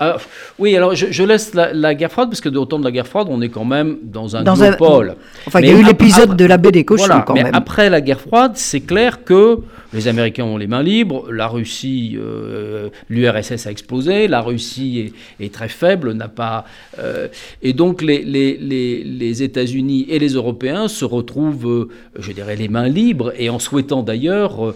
Euh, 0.00 0.12
oui, 0.60 0.76
alors 0.76 0.94
je, 0.94 1.22
laisse 1.24 1.54
la, 1.54 1.94
guerre 1.94 2.12
froide, 2.12 2.28
parce 2.28 2.40
que 2.40 2.48
temps 2.48 2.78
de 2.78 2.84
la 2.84 2.92
guerre 2.92 3.06
froide, 3.06 3.26
on 3.30 3.40
est 3.40 3.48
quand 3.48 3.64
même 3.64 3.98
dans 4.02 4.36
un 4.36 4.44
dans 4.44 4.54
duopole. 4.54 5.16
Enfin, 5.46 5.60
il 5.60 5.66
y 5.66 5.70
a 5.70 5.78
eu 5.78 5.82
l'épisode 5.82 6.36
de 6.36 6.44
la 6.44 6.56
baie 6.56 6.70
des 6.70 6.84
cochons 6.84 7.22
quand 7.26 7.34
mais 7.34 7.42
même. 7.44 7.54
Après 7.54 7.90
la 7.90 8.00
guerre 8.00 8.20
froide, 8.20 8.52
c'est 8.54 8.80
clair 8.80 9.24
que 9.24 9.58
les 9.92 10.06
Américains 10.06 10.44
ont 10.44 10.56
les 10.56 10.68
mains 10.68 10.82
libres, 10.82 11.32
la 11.32 11.48
Russie, 11.48 12.16
euh, 12.16 12.90
l'URSS 13.08 13.66
a 13.66 13.70
explosé, 13.70 14.28
la 14.28 14.40
Russie 14.40 15.12
est, 15.40 15.52
très 15.52 15.68
faible, 15.68 16.12
n'a 16.12 16.28
pas... 16.28 16.64
Euh, 17.00 17.26
et 17.62 17.72
donc 17.72 18.02
les, 18.02 18.22
les, 18.22 18.56
les, 18.56 19.02
les 19.02 19.42
États-Unis 19.42 20.06
et 20.10 20.18
les 20.18 20.34
Européens 20.34 20.86
se 20.86 21.06
retrouvent, 21.06 21.88
je 22.16 22.32
dirais, 22.32 22.54
les 22.54 22.68
mains 22.68 22.88
libres, 22.88 23.32
et 23.36 23.50
en 23.50 23.58
souhaitant 23.58 24.02
d'ailleurs 24.02 24.74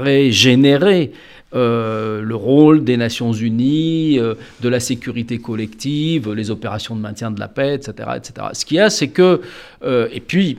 régénérer 0.00 1.12
euh, 1.54 2.20
le 2.20 2.34
rôle 2.34 2.82
des 2.82 2.96
Nations 2.96 3.32
Unies, 3.32 4.18
euh, 4.18 4.34
de 4.60 4.68
la 4.68 4.80
sécurité 4.80 5.38
collective, 5.38 6.32
les 6.32 6.50
opérations 6.50 6.96
de 6.96 7.00
maintien 7.00 7.30
de 7.30 7.38
la 7.38 7.46
paix, 7.46 7.74
etc. 7.74 8.08
etc. 8.16 8.48
Ce 8.54 8.64
qu'il 8.64 8.78
y 8.78 8.80
a, 8.80 8.90
c'est 8.90 9.08
que, 9.08 9.40
euh, 9.84 10.08
et 10.12 10.18
puis, 10.20 10.58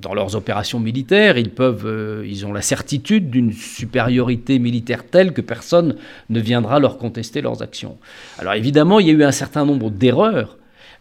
dans 0.00 0.14
leurs 0.14 0.34
opérations 0.34 0.80
militaires, 0.80 1.36
ils, 1.36 1.50
peuvent, 1.50 2.24
ils 2.24 2.46
ont 2.46 2.52
la 2.52 2.62
certitude 2.62 3.30
d'une 3.30 3.52
supériorité 3.52 4.58
militaire 4.58 5.04
telle 5.04 5.32
que 5.32 5.40
personne 5.40 5.96
ne 6.30 6.40
viendra 6.40 6.78
leur 6.78 6.96
contester 6.98 7.42
leurs 7.42 7.62
actions. 7.62 7.98
Alors 8.38 8.54
évidemment, 8.54 9.00
il 9.00 9.08
y 9.08 9.10
a 9.10 9.12
eu 9.12 9.24
un 9.24 9.32
certain 9.32 9.66
nombre 9.66 9.90
d'erreurs 9.90 10.56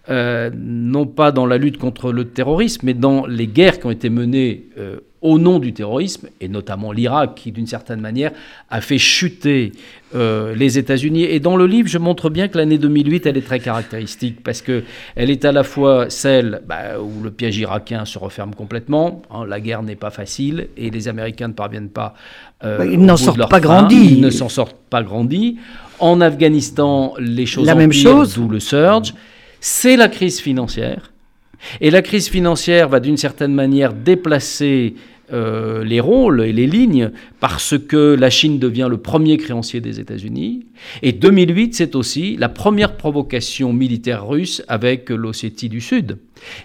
non 0.09 1.05
pas 1.05 1.33
dans 1.33 1.45
la 1.45 1.57
lutte 1.57 1.77
contre 1.77 2.13
le 2.13 2.29
terrorisme, 2.29 2.85
mais 2.85 2.93
dans 2.93 3.25
les 3.25 3.45
guerres 3.45 3.77
qui 3.77 3.87
ont 3.87 3.91
été 3.91 4.09
menées 4.09 4.67
au 5.21 5.39
nom 5.39 5.59
du 5.59 5.73
terrorisme, 5.73 6.27
et 6.41 6.47
notamment 6.47 6.91
l'Irak, 6.91 7.35
qui 7.35 7.51
d'une 7.51 7.65
certaine 7.65 7.99
manière 7.99 8.31
a 8.69 8.81
fait 8.81 8.99
chuter 8.99 9.71
euh, 10.15 10.53
les 10.55 10.77
États-Unis. 10.77 11.23
Et 11.23 11.39
dans 11.39 11.57
le 11.57 11.65
livre, 11.65 11.87
je 11.87 11.97
montre 11.97 12.29
bien 12.29 12.47
que 12.47 12.57
l'année 12.57 12.77
2008, 12.77 13.25
elle 13.25 13.37
est 13.37 13.41
très 13.41 13.59
caractéristique, 13.59 14.43
parce 14.43 14.61
qu'elle 14.61 14.83
est 15.15 15.43
à 15.43 15.51
la 15.51 15.63
fois 15.63 16.09
celle 16.09 16.61
bah, 16.67 16.99
où 17.01 17.23
le 17.23 17.31
piège 17.31 17.57
irakien 17.57 18.05
se 18.05 18.19
referme 18.19 18.53
complètement, 18.53 19.23
hein, 19.31 19.45
la 19.47 19.59
guerre 19.59 19.81
n'est 19.81 19.95
pas 19.95 20.11
facile, 20.11 20.67
et 20.77 20.91
les 20.91 21.07
Américains 21.07 21.47
ne 21.47 21.53
parviennent 21.53 21.89
pas... 21.89 22.13
Euh, 22.63 22.77
bah, 22.77 22.85
ils 22.85 22.99
n'en 22.99 23.17
sortent 23.17 23.49
pas 23.49 23.59
grandis. 23.59 24.13
Ils 24.13 24.21
ne 24.21 24.29
s'en 24.29 24.49
sortent 24.49 24.77
pas 24.89 25.01
grandis. 25.01 25.57
En 25.99 26.21
Afghanistan, 26.21 27.15
les 27.19 27.47
choses 27.47 27.65
la 27.65 27.75
même 27.75 27.91
chose. 27.91 28.35
d'où 28.35 28.47
le 28.49 28.59
surge. 28.59 29.15
C'est 29.59 29.97
la 29.97 30.09
crise 30.09 30.39
financière. 30.39 31.11
Et 31.81 31.89
la 31.89 32.01
crise 32.01 32.29
financière 32.29 32.89
va 32.89 32.99
d'une 32.99 33.17
certaine 33.17 33.53
manière 33.53 33.93
déplacer 33.93 34.95
euh, 35.33 35.83
les 35.83 35.99
rôles 35.99 36.41
et 36.41 36.53
les 36.53 36.67
lignes 36.67 37.11
parce 37.39 37.77
que 37.77 38.15
la 38.15 38.29
Chine 38.29 38.59
devient 38.59 38.87
le 38.89 38.97
premier 38.97 39.37
créancier 39.37 39.81
des 39.81 39.99
États-Unis. 39.99 40.65
Et 41.01 41.11
2008, 41.11 41.75
c'est 41.75 41.95
aussi 41.95 42.37
la 42.37 42.47
première 42.47 42.95
provocation 42.95 43.73
militaire 43.73 44.25
russe 44.25 44.63
avec 44.69 45.09
l'Ossétie 45.09 45.67
du 45.67 45.81
Sud. 45.81 46.17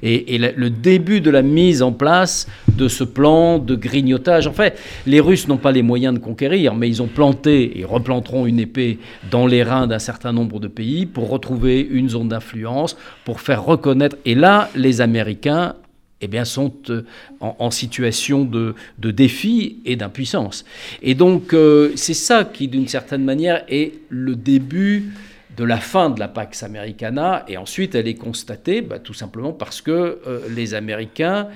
Et, 0.02 0.38
le 0.38 0.70
début 0.70 1.20
de 1.20 1.30
la 1.30 1.42
mise 1.42 1.82
en 1.82 1.92
place 1.92 2.46
de 2.76 2.88
ce 2.88 3.04
plan 3.04 3.58
de 3.58 3.74
grignotage. 3.74 4.46
En 4.46 4.52
fait, 4.52 4.78
les 5.06 5.20
Russes 5.20 5.48
n'ont 5.48 5.56
pas 5.56 5.72
les 5.72 5.82
moyens 5.82 6.14
de 6.14 6.18
conquérir, 6.18 6.74
mais 6.74 6.88
ils 6.88 7.02
ont 7.02 7.08
planté 7.08 7.80
et 7.80 7.84
replanteront 7.84 8.46
une 8.46 8.60
épée 8.60 8.98
dans 9.30 9.46
les 9.46 9.62
reins 9.62 9.86
d'un 9.86 9.98
certain 9.98 10.32
nombre 10.32 10.60
de 10.60 10.68
pays 10.68 11.06
pour 11.06 11.30
retrouver 11.30 11.80
une 11.80 12.08
zone 12.08 12.28
d'influence, 12.28 12.96
pour 13.24 13.40
faire 13.40 13.64
reconnaître. 13.64 14.16
Et 14.24 14.34
là, 14.34 14.70
les 14.76 15.00
Américains 15.00 15.74
eh 16.22 16.28
bien, 16.28 16.44
sont 16.44 16.72
euh, 16.88 17.02
en, 17.40 17.70
situation 17.72 18.44
de, 18.44 18.74
défi 18.98 19.78
et 19.84 19.96
d'impuissance. 19.96 20.64
Et 21.02 21.14
donc, 21.14 21.52
euh, 21.52 21.92
c'est 21.96 22.14
ça 22.14 22.44
qui, 22.44 22.68
d'une 22.68 22.86
certaine 22.86 23.24
manière, 23.24 23.64
est 23.68 23.94
le 24.08 24.36
début 24.36 25.12
de 25.56 25.64
la 25.64 25.78
fin 25.78 26.10
de 26.10 26.20
la 26.20 26.28
Pax 26.28 26.62
Americana. 26.62 27.44
Et 27.48 27.56
ensuite, 27.56 27.96
elle 27.96 28.06
est 28.06 28.14
constatée 28.14 28.80
bah, 28.82 29.00
tout 29.00 29.14
simplement 29.14 29.52
parce 29.52 29.82
que 29.82 29.90
euh, 29.90 30.40
les 30.54 30.74
Américains 30.74 31.48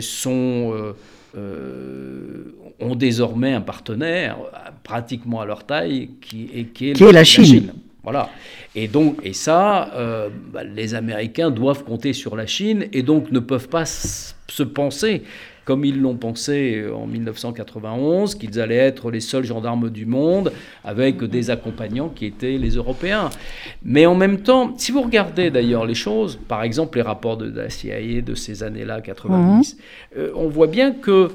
sont, 0.00 0.94
ont 2.80 2.94
désormais 2.96 3.52
un 3.52 3.60
partenaire 3.60 4.38
pratiquement 4.82 5.40
à 5.40 5.46
leur 5.46 5.64
taille 5.64 6.10
qui, 6.20 6.50
est, 6.52 6.64
qui 6.64 6.90
est, 6.90 7.00
la, 7.00 7.22
Chine. 7.22 7.72
Voilà. 8.02 8.30
Et 8.74 8.88
donc, 8.88 9.18
et 9.22 9.32
ça, 9.32 9.92
euh, 9.94 10.28
bah, 10.52 10.64
les 10.64 10.94
Américains 10.94 11.50
doivent 11.50 11.84
compter 11.84 12.12
sur 12.12 12.36
la 12.36 12.46
Chine 12.46 12.86
et 12.92 13.02
donc 13.02 13.30
ne 13.30 13.38
peuvent 13.38 13.68
pas 13.68 13.84
se 13.84 14.62
penser 14.62 15.22
comme 15.64 15.84
ils 15.84 16.00
l'ont 16.00 16.16
pensé 16.16 16.76
euh, 16.76 16.94
en 16.94 17.06
1991, 17.06 18.34
qu'ils 18.34 18.60
allaient 18.60 18.76
être 18.76 19.10
les 19.10 19.20
seuls 19.20 19.44
gendarmes 19.44 19.90
du 19.90 20.06
monde, 20.06 20.52
avec 20.84 21.22
des 21.22 21.50
accompagnants 21.50 22.08
qui 22.08 22.26
étaient 22.26 22.58
les 22.58 22.70
Européens. 22.70 23.30
Mais 23.82 24.06
en 24.06 24.14
même 24.14 24.40
temps, 24.40 24.74
si 24.76 24.92
vous 24.92 25.02
regardez 25.02 25.50
d'ailleurs 25.50 25.86
les 25.86 25.94
choses, 25.94 26.38
par 26.48 26.62
exemple 26.62 26.98
les 26.98 27.02
rapports 27.02 27.36
de 27.36 27.50
la 27.50 27.70
CIA 27.70 28.22
de 28.22 28.34
ces 28.34 28.62
années-là, 28.62 29.00
90, 29.00 29.76
mmh. 29.76 30.18
euh, 30.18 30.32
on 30.34 30.48
voit 30.48 30.66
bien 30.66 30.92
que 30.92 31.30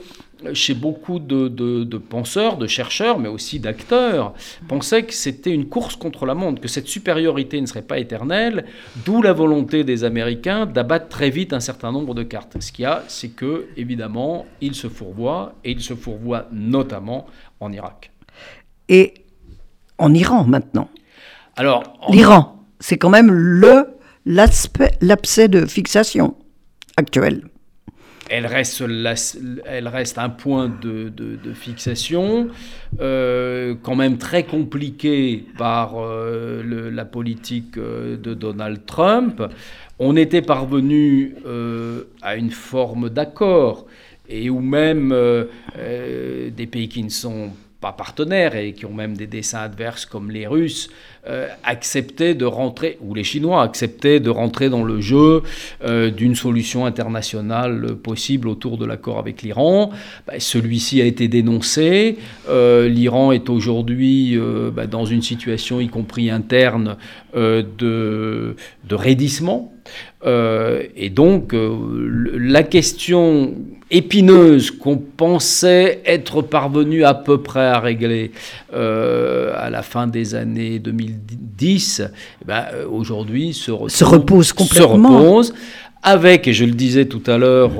chez 0.53 0.73
beaucoup 0.73 1.19
de, 1.19 1.97
penseurs, 1.97 2.57
de 2.57 2.67
chercheurs, 2.67 3.19
mais 3.19 3.29
aussi 3.29 3.59
d'acteurs, 3.59 4.33
pensaient 4.67 5.03
que 5.03 5.13
c'était 5.13 5.51
une 5.51 5.67
course 5.67 5.95
contre 5.95 6.25
la 6.25 6.35
montre, 6.35 6.61
que 6.61 6.67
cette 6.67 6.87
supériorité 6.87 7.59
ne 7.59 7.65
serait 7.65 7.81
pas 7.81 7.99
éternelle, 7.99 8.65
d'où 9.05 9.21
la 9.21 9.33
volonté 9.33 9.83
des 9.83 10.03
Américains 10.03 10.65
d'abattre 10.65 11.07
très 11.09 11.29
vite 11.29 11.53
un 11.53 11.59
certain 11.59 11.91
nombre 11.91 12.13
de 12.13 12.23
cartes. 12.23 12.57
Ce 12.59 12.71
qu'il 12.71 12.83
y 12.83 12.85
a, 12.85 13.03
c'est 13.07 13.29
que, 13.29 13.67
évidemment, 13.77 14.45
ils 14.61 14.75
se 14.75 14.89
fourvoient, 14.89 15.53
et 15.63 15.71
ils 15.71 15.81
se 15.81 15.95
fourvoient 15.95 16.47
notamment 16.51 17.25
en 17.59 17.71
Irak. 17.71 18.11
Et 18.89 19.13
en 19.97 20.13
Iran 20.13 20.43
maintenant 20.43 20.89
Alors, 21.55 21.83
L'Iran, 22.09 22.63
c'est 22.79 22.97
quand 22.97 23.09
même 23.09 23.31
le 23.31 23.93
l'abcès 24.25 25.47
de 25.47 25.65
fixation 25.65 26.35
actuel 26.97 27.43
elle 28.29 28.45
reste, 28.45 30.17
un 30.17 30.29
point 30.29 30.69
de, 30.69 31.53
fixation, 31.53 32.49
euh, 32.99 33.75
quand 33.81 33.95
même 33.95 34.17
très 34.17 34.43
compliqué 34.43 35.45
par 35.57 35.95
euh, 35.97 36.91
la 36.91 37.05
politique 37.05 37.77
euh, 37.77 38.17
de 38.17 38.33
Donald 38.33 38.85
Trump. 38.85 39.43
On 39.99 40.15
était 40.15 40.41
parvenu 40.41 41.35
à 42.21 42.35
une 42.35 42.51
forme 42.51 43.09
d'accord, 43.09 43.87
et 44.29 44.49
où 44.49 44.59
même 44.59 45.09
des 45.75 46.67
pays 46.67 46.87
qui 46.87 47.03
ne 47.03 47.09
sont 47.09 47.51
pas 47.81 47.93
partenaires 47.93 48.55
et 48.55 48.73
qui 48.73 48.85
ont 48.85 48.93
même 48.93 49.17
des 49.17 49.27
dessins 49.27 49.61
adverses 49.61 50.05
comme 50.05 50.29
les 50.29 50.45
Russes, 50.45 50.89
euh, 51.29 51.47
acceptaient 51.63 52.35
de 52.35 52.45
rentrer, 52.45 52.97
ou 53.01 53.13
les 53.13 53.23
Chinois 53.23 53.61
acceptaient 53.61 54.21
de 54.21 54.29
rentrer 54.29 54.69
dans 54.69 54.83
le 54.83 55.01
jeu 55.01 55.43
euh, 55.83 56.09
d'une 56.09 56.35
solution 56.35 56.85
internationale 56.85 57.95
possible 58.01 58.47
autour 58.47 58.77
de 58.77 58.85
l'accord 58.85 59.19
avec 59.19 59.41
l'Iran. 59.41 59.91
Bah, 60.25 60.35
celui-ci 60.39 61.01
a 61.01 61.05
été 61.05 61.27
dénoncé. 61.27 62.17
Euh, 62.49 62.87
L'Iran 62.87 63.33
est 63.33 63.49
aujourd'hui 63.49 64.39
bah, 64.73 64.87
dans 64.87 65.05
une 65.05 65.21
situation, 65.21 65.81
y 65.81 65.89
compris 65.89 66.29
interne, 66.29 66.95
de, 67.35 68.55
de 68.89 68.95
raidissement. 68.95 69.73
et 70.25 71.09
donc, 71.09 71.53
la 71.53 72.63
question 72.63 73.53
épineuse 73.89 74.71
qu'on 74.71 74.97
pensait 74.97 76.01
être 76.05 76.41
parvenu 76.41 77.03
à 77.03 77.13
peu 77.13 77.41
près 77.41 77.67
à 77.67 77.79
régler 77.79 78.31
euh, 78.73 79.53
à 79.55 79.69
la 79.69 79.81
fin 79.81 80.07
des 80.07 80.35
années 80.35 80.79
2010, 80.79 81.16
eh 81.61 82.45
ben, 82.45 82.65
euh, 82.73 82.87
aujourd'hui 82.89 83.53
se, 83.53 83.71
se, 83.87 84.03
repose 84.03 84.53
complètement. 84.53 85.09
Se 85.09 85.25
repose 85.25 85.53
avec, 86.03 86.47
et 86.47 86.53
je 86.53 86.63
le 86.63 86.71
disais 86.71 87.05
tout 87.05 87.23
à 87.25 87.37
l'heure 87.37 87.71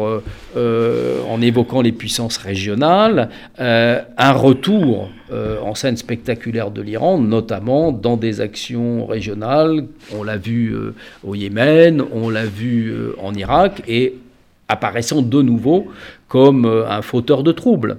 euh, 0.55 1.21
en 1.29 1.41
évoquant 1.41 1.81
les 1.81 1.91
puissances 1.91 2.37
régionales, 2.37 3.29
un 3.57 4.31
retour 4.33 5.09
en 5.31 5.75
scène 5.75 5.97
spectaculaire 5.97 6.71
de 6.71 6.81
l'Iran, 6.81 7.19
notamment 7.19 7.91
dans 7.91 8.17
des 8.17 8.41
actions 8.41 9.05
régionales. 9.05 9.85
On 10.13 10.23
l'a 10.23 10.35
vu 10.35 10.75
au 11.25 11.35
Yémen, 11.35 12.03
on 12.11 12.29
l'a 12.29 12.45
vu 12.45 12.93
en 13.21 13.33
Irak, 13.33 13.83
et 13.87 14.15
apparaissant 14.67 15.21
de 15.21 15.41
nouveau 15.41 15.87
comme 16.27 16.65
euh, 16.65 16.89
un 16.89 17.01
fauteur 17.01 17.43
de 17.43 17.51
troubles. 17.51 17.97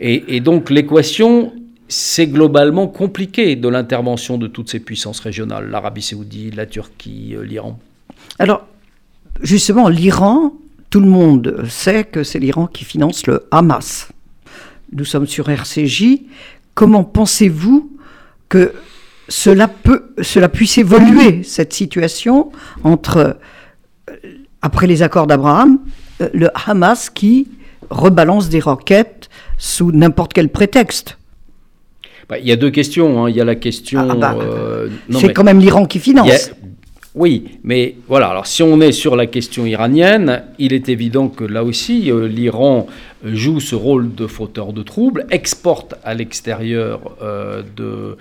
Et, 0.00 0.40
donc 0.40 0.70
l'équation, 0.70 1.52
c'est 1.88 2.26
globalement 2.26 2.86
compliqué 2.86 3.56
de 3.56 3.68
l'intervention 3.68 4.36
de 4.36 4.46
toutes 4.46 4.70
ces 4.70 4.80
puissances 4.80 5.20
régionales, 5.20 5.70
l'Arabie 5.70 6.02
saoudite, 6.02 6.54
la 6.54 6.66
Turquie, 6.66 7.34
euh, 7.34 7.42
l'Iran. 7.42 7.78
Alors, 8.38 8.66
justement, 9.42 9.88
l'Iran, 9.88 10.52
tout 10.90 11.00
le 11.00 11.08
monde 11.08 11.64
sait 11.68 12.04
que 12.04 12.22
c'est 12.22 12.38
l'Iran 12.38 12.66
qui 12.66 12.84
finance 12.84 13.26
le 13.26 13.46
Hamas. 13.50 14.08
Nous 14.92 15.04
sommes 15.04 15.26
sur 15.26 15.48
RCJ. 15.48 16.20
Comment 16.74 17.04
pensez-vous 17.04 17.90
que 18.48 18.72
cela, 19.28 19.68
peut, 19.68 20.14
cela 20.22 20.48
puisse 20.48 20.78
évoluer, 20.78 21.42
cette 21.42 21.72
situation, 21.72 22.52
entre, 22.84 23.38
euh, 24.10 24.14
après 24.62 24.86
les 24.86 25.02
accords 25.02 25.26
d'Abraham, 25.26 25.80
euh, 26.20 26.28
le 26.32 26.48
Hamas 26.66 27.10
qui 27.10 27.48
rebalance 27.90 28.48
des 28.48 28.60
roquettes 28.60 29.28
sous 29.56 29.92
n'importe 29.92 30.32
quel 30.32 30.50
prétexte? 30.50 31.17
Bah, 32.28 32.38
il 32.38 32.46
y 32.46 32.52
a 32.52 32.56
deux 32.56 32.70
questions. 32.70 33.24
Hein. 33.24 33.30
Il 33.30 33.36
y 33.36 33.40
a 33.40 33.44
la 33.44 33.54
question. 33.54 34.06
Ah, 34.10 34.14
bah, 34.14 34.36
euh, 34.40 34.88
c'est 35.10 35.32
quand 35.32 35.44
même 35.44 35.60
l'Iran 35.60 35.86
qui 35.86 35.98
finance. 35.98 36.50
a- 36.50 36.54
Oui, 37.14 37.58
mais 37.64 37.96
voilà, 38.06 38.28
alors 38.28 38.46
si 38.46 38.62
on 38.62 38.80
est 38.80 38.92
sur 38.92 39.16
la 39.16 39.26
question 39.26 39.64
iranienne, 39.66 40.42
il 40.58 40.72
est 40.72 40.88
évident 40.88 41.28
que 41.28 41.42
là 41.44 41.64
aussi, 41.64 42.12
euh, 42.12 42.28
l'Iran 42.28 42.86
joue 43.24 43.58
ce 43.60 43.74
rôle 43.74 44.14
de 44.14 44.26
fauteur 44.26 44.72
de 44.72 44.82
troubles, 44.82 45.26
exporte 45.30 45.94
à 46.04 46.14
l'extérieur 46.14 47.00
euh, 47.22 47.62
de, 47.76 48.16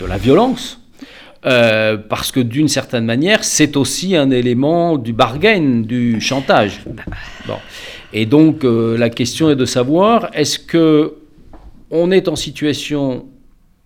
de 0.00 0.06
la 0.06 0.16
violence. 0.18 0.80
euh, 1.46 1.98
parce 1.98 2.32
que 2.32 2.40
d'une 2.40 2.68
certaine 2.68 3.04
manière, 3.04 3.44
c'est 3.44 3.76
aussi 3.76 4.16
un 4.16 4.30
élément 4.30 4.96
du 4.96 5.12
bargain, 5.12 5.82
du 5.84 6.18
chantage. 6.18 6.82
Bon. 7.46 7.58
Et 8.14 8.24
donc, 8.24 8.64
euh, 8.64 8.96
la 8.96 9.10
question 9.10 9.50
est 9.50 9.56
de 9.56 9.66
savoir 9.66 10.30
est-ce 10.32 10.58
que 10.58 11.12
on 11.90 12.10
est 12.10 12.28
en 12.28 12.36
situation 12.36 13.26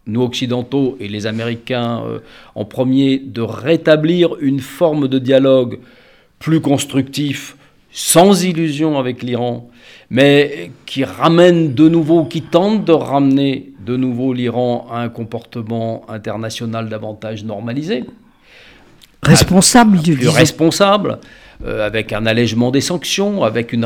nous 0.08 0.22
occidentaux 0.22 0.96
et 1.00 1.08
les 1.08 1.26
Américains 1.26 2.02
euh, 2.04 2.18
en 2.54 2.64
premier, 2.64 3.18
de 3.18 3.42
rétablir 3.42 4.36
une 4.40 4.60
forme 4.60 5.06
de 5.06 5.18
dialogue 5.18 5.78
plus 6.38 6.60
constructif, 6.60 7.56
sans 7.90 8.42
illusion 8.42 8.98
avec 8.98 9.22
l'Iran, 9.22 9.68
mais 10.10 10.70
qui 10.86 11.04
ramène 11.04 11.74
de 11.74 11.88
nouveau, 11.88 12.24
qui 12.24 12.42
tente 12.42 12.84
de 12.84 12.92
ramener 12.92 13.72
de 13.84 13.96
nouveau 13.96 14.32
l'Iran 14.32 14.86
à 14.90 15.00
un 15.00 15.08
comportement 15.08 16.04
international 16.08 16.88
davantage 16.88 17.44
normalisé 17.44 18.04
Responsable 19.22 19.98
du 19.98 20.12
plus 20.12 20.20
disons. 20.20 20.32
responsable, 20.32 21.18
euh, 21.64 21.84
avec 21.84 22.12
un 22.12 22.24
allègement 22.24 22.70
des 22.70 22.80
sanctions, 22.80 23.42
avec 23.42 23.72
une 23.72 23.84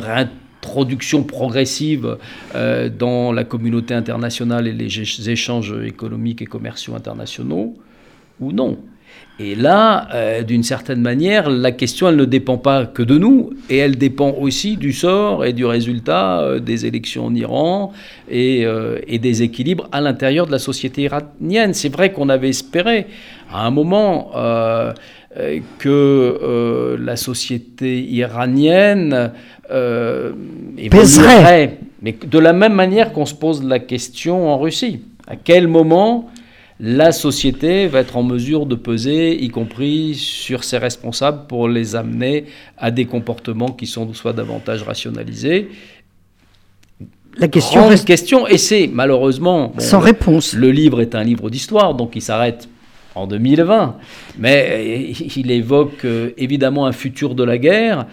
réintroduction 0.63 1.25
progressive 1.25 2.19
euh, 2.55 2.89
dans 2.89 3.33
la 3.33 3.45
communauté 3.45 3.95
internationale 3.95 4.67
et 4.67 4.73
les 4.73 5.29
échanges 5.29 5.75
économiques 5.85 6.43
et 6.43 6.47
commerciaux 6.47 6.95
internationaux, 6.95 7.75
ou 8.41 8.53
non? 8.53 8.79
Et 9.41 9.55
là, 9.55 10.09
euh, 10.15 10.43
d'une 10.43 10.63
certaine 10.63 11.01
manière, 11.01 11.49
la 11.49 11.73
question, 11.73 12.09
elle 12.09 12.17
ne 12.17 12.25
dépend 12.27 12.59
pas 12.59 12.85
que 12.87 13.03
de 13.03 13.17
nous, 13.19 13.51
et 13.71 13.79
elle 13.79 13.97
dépend 13.97 14.31
aussi 14.31 14.77
du 14.77 14.93
sort 14.93 15.45
et 15.45 15.53
du 15.53 15.65
résultat 15.65 16.43
euh, 16.43 16.61
des 16.61 16.87
élections 16.87 17.27
en 17.27 17.35
Iran 17.35 17.93
et, 18.31 18.65
euh, 18.67 18.99
et 19.09 19.19
des 19.19 19.43
équilibres 19.43 19.89
à 19.91 20.01
l'intérieur 20.01 20.47
de 20.47 20.53
la 20.53 20.59
société 20.59 21.03
iranienne. 21.03 21.73
C'est 21.73 21.89
vrai 21.89 22.13
qu'on 22.13 22.29
avait 22.29 22.51
espéré 22.51 23.07
à 23.51 23.67
un 23.67 23.71
moment 23.71 24.31
que 25.79 26.97
la 27.01 27.17
société 27.17 28.01
iranienne 28.01 29.33
Pèserait. 29.69 30.35
évoluerait, 30.79 31.79
mais 32.03 32.15
de 32.25 32.39
la 32.39 32.53
même 32.53 32.75
manière 32.75 33.13
qu'on 33.13 33.27
se 33.27 33.35
pose 33.35 33.65
la 33.65 33.79
question 33.79 34.51
en 34.51 34.59
Russie. 34.59 35.01
À 35.27 35.37
quel 35.37 35.69
moment 35.69 36.31
la 36.85 37.13
société 37.13 37.87
va 37.87 38.01
être 38.01 38.17
en 38.17 38.25
mesure 38.25 38.67
de 38.67 38.75
peser, 38.75 39.41
y 39.41 39.49
compris 39.51 40.17
sur 40.17 40.65
ses 40.65 40.79
responsables, 40.79 41.47
pour 41.47 41.69
les 41.69 41.95
amener 41.95 42.47
à 42.77 42.91
des 42.91 43.05
comportements 43.05 43.71
qui 43.71 43.87
sont 43.87 44.13
soit 44.15 44.33
davantage 44.33 44.83
rationalisés. 44.83 45.69
La 47.39 47.47
question 47.47 47.87
reste 47.87 48.05
question, 48.05 48.49
et 48.49 48.59
c'est 48.59 48.91
malheureusement... 48.93 49.73
sans 49.79 50.01
le- 50.01 50.07
réponse. 50.07 50.55
le 50.55 50.73
livre 50.73 51.01
est 51.01 51.15
un 51.15 51.23
livre 51.23 51.51
d'histoire, 51.51 51.95
donc 51.95 52.17
il 52.17 52.21
s'arrête 52.21 52.69
en 53.15 53.29
2020. 53.29 53.97
Mais 54.39 54.67
euh, 54.69 55.25
il 55.37 55.53
évoque 55.53 56.05
euh, 56.05 56.31
évidemment 56.37 56.87
un 56.87 56.93
futur 56.93 57.37
de 57.37 57.45
la 57.45 57.59
guerre, 57.59 58.07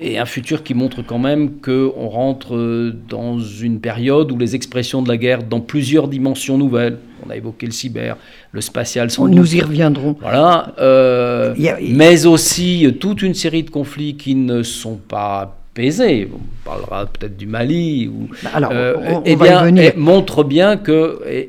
et 0.00 0.18
un 0.18 0.24
futur 0.26 0.62
qui 0.62 0.74
montre 0.74 1.02
quand 1.02 1.18
même 1.18 1.60
qu'on 1.60 2.08
rentre 2.08 2.54
euh, 2.56 2.94
dans 3.08 3.38
une 3.38 3.80
période 3.80 4.30
où 4.32 4.38
les 4.38 4.54
expressions 4.54 5.02
de 5.02 5.08
la 5.08 5.16
guerre, 5.16 5.42
dans 5.42 5.60
plusieurs 5.60 6.08
dimensions 6.08 6.56
nouvelles, 6.58 6.98
on 7.26 7.30
a 7.30 7.36
évoqué 7.36 7.66
le 7.66 7.72
cyber, 7.72 8.16
le 8.52 8.60
spatial 8.60 9.10
sans 9.10 9.26
doute, 9.26 9.34
Nous 9.36 9.56
y 9.56 9.60
reviendrons. 9.60 10.16
voilà, 10.20 10.72
euh, 10.80 11.54
mais 11.90 12.26
aussi 12.26 12.86
euh, 12.86 12.92
toute 12.92 13.22
une 13.22 13.34
série 13.34 13.62
de 13.64 13.70
conflits 13.70 14.14
qui 14.16 14.34
ne 14.34 14.62
sont 14.62 14.96
pas 14.96 15.56
apaisés. 15.74 16.28
On 16.32 16.38
parlera 16.68 17.06
peut-être 17.06 17.36
du 17.36 17.46
Mali 17.46 18.08
ou 18.08 18.28
Alors, 18.54 18.70
euh, 18.72 18.94
on, 18.98 19.22
eh 19.24 19.34
on 19.34 19.36
va 19.36 19.46
y 19.68 19.72
bien, 19.72 19.76
eh, 19.76 19.92
montre 19.96 20.44
bien 20.44 20.76
que. 20.76 21.20
Et, 21.28 21.48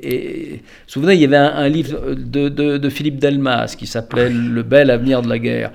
et- 0.54 0.62
souvenez, 0.88 1.14
il 1.16 1.22
y 1.22 1.26
avait 1.26 1.36
un, 1.38 1.54
un 1.56 1.70
livre 1.70 2.16
de, 2.16 2.50
de- 2.50 2.78
de 2.78 2.90
Philippe 2.90 3.20
Delmas 3.20 3.76
qui 3.78 3.86
s'appelait 3.88 4.30
Le 4.30 4.64
bel 4.64 4.90
avenir 4.92 5.22
de 5.22 5.30
la 5.30 5.40
guerre. 5.40 5.72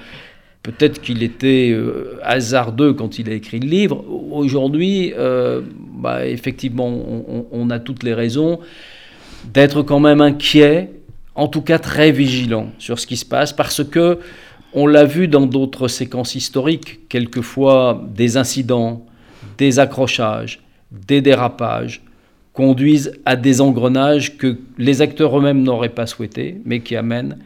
Peut-être 0.64 1.02
qu'il 1.02 1.22
était 1.22 1.70
euh, 1.72 2.18
hasardeux 2.22 2.94
quand 2.94 3.18
il 3.18 3.28
a 3.28 3.34
écrit 3.34 3.60
le 3.60 3.68
livre. 3.68 4.02
Aujourd'hui, 4.32 5.12
euh, 5.16 5.60
bah, 5.98 6.26
effectivement, 6.26 6.88
on, 6.88 7.44
on- 7.52 7.68
a 7.68 7.78
toutes 7.78 8.02
les 8.02 8.14
raisons 8.14 8.58
d'être 9.52 9.82
quand 9.82 10.00
même 10.00 10.22
inquiet, 10.22 10.90
en 11.34 11.48
tout 11.48 11.60
cas 11.60 11.78
très 11.78 12.12
vigilant 12.12 12.70
sur 12.78 12.98
ce 12.98 13.06
qui 13.06 13.18
se 13.18 13.26
passe, 13.26 13.52
parce 13.52 13.84
que 13.84 14.18
on 14.72 14.86
l'a 14.86 15.04
vu 15.04 15.28
dans 15.28 15.46
d'autres 15.46 15.86
séquences 15.86 16.34
historiques, 16.34 17.08
quelquefois 17.10 18.02
des 18.16 18.38
incidents, 18.38 19.04
des 19.58 19.78
accrochages, 19.78 20.60
des 20.90 21.20
dérapages 21.20 22.02
conduisent 22.54 23.12
à 23.26 23.36
des 23.36 23.60
engrenages 23.60 24.38
que 24.38 24.56
les 24.78 25.02
acteurs 25.02 25.38
eux-mêmes 25.38 25.62
n'auraient 25.62 25.90
pas 25.90 26.06
souhaités, 26.06 26.62
mais 26.64 26.80
qui 26.80 26.96
amènent 26.96 27.36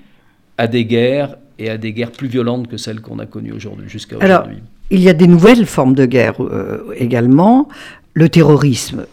à 0.56 0.68
des 0.68 0.84
guerres 0.84 1.36
et 1.58 1.70
à 1.70 1.78
des 1.78 1.92
guerres 1.92 2.12
plus 2.12 2.28
violentes 2.28 2.68
que 2.68 2.76
celles 2.76 3.00
qu'on 3.00 3.18
a 3.18 3.26
connues 3.26 3.52
aujourd'hui, 3.52 3.88
jusqu'à 3.88 4.16
Alors, 4.20 4.42
aujourd'hui. 4.42 4.62
Il 4.90 5.00
y 5.00 5.08
a 5.08 5.12
des 5.12 5.26
nouvelles 5.26 5.66
formes 5.66 5.94
de 5.94 6.06
guerre 6.06 6.42
euh, 6.42 6.94
également. 6.96 7.68
Le 8.14 8.28
terrorisme. 8.28 9.06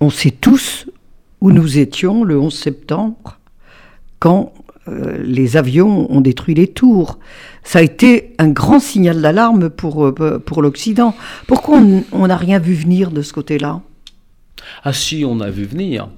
On 0.00 0.10
sait 0.10 0.30
tous 0.30 0.86
où 1.40 1.50
nous 1.50 1.78
étions 1.78 2.24
le 2.24 2.38
11 2.38 2.54
septembre 2.54 3.38
quand 4.18 4.52
euh, 4.88 5.18
les 5.22 5.56
avions 5.56 6.10
ont 6.12 6.20
détruit 6.20 6.54
les 6.54 6.68
tours. 6.68 7.18
Ça 7.62 7.80
a 7.80 7.82
été 7.82 8.34
un 8.38 8.48
grand 8.48 8.80
signal 8.80 9.20
d'alarme 9.20 9.68
pour, 9.68 10.06
euh, 10.06 10.38
pour 10.44 10.62
l'Occident. 10.62 11.14
Pourquoi 11.46 11.80
on 12.12 12.26
n'a 12.26 12.36
rien 12.36 12.58
vu 12.58 12.74
venir 12.74 13.10
de 13.10 13.22
ce 13.22 13.32
côté-là? 13.32 13.80
Ah 14.84 14.92
si, 14.92 15.24
on 15.26 15.40
a 15.40 15.50
vu 15.50 15.64
venir. 15.64 16.08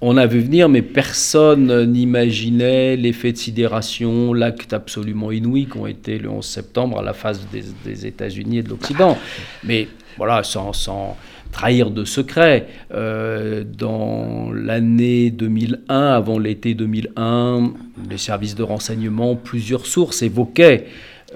On 0.00 0.16
a 0.18 0.26
vu 0.26 0.40
venir, 0.40 0.68
mais 0.68 0.82
personne 0.82 1.90
n'imaginait 1.90 2.96
l'effet 2.96 3.32
de 3.32 3.38
sidération, 3.38 4.34
l'acte 4.34 4.72
absolument 4.72 5.30
inouï 5.32 5.66
qu'ont 5.66 5.86
été 5.86 6.18
le 6.18 6.28
11 6.28 6.44
septembre 6.44 6.98
à 6.98 7.02
la 7.02 7.14
face 7.14 7.40
des, 7.50 7.62
des 7.84 8.06
États-Unis 8.06 8.58
et 8.58 8.62
de 8.62 8.68
l'Occident. 8.68 9.16
Mais 9.62 9.88
voilà, 10.18 10.42
sans, 10.42 10.72
sans 10.74 11.16
trahir 11.52 11.90
de 11.90 12.04
secret, 12.04 12.66
euh, 12.92 13.64
dans 13.64 14.50
l'année 14.52 15.30
2001, 15.30 16.08
avant 16.12 16.38
l'été 16.38 16.74
2001, 16.74 17.72
les 18.10 18.18
services 18.18 18.56
de 18.56 18.62
renseignement, 18.64 19.36
plusieurs 19.36 19.86
sources 19.86 20.22
évoquaient 20.22 20.86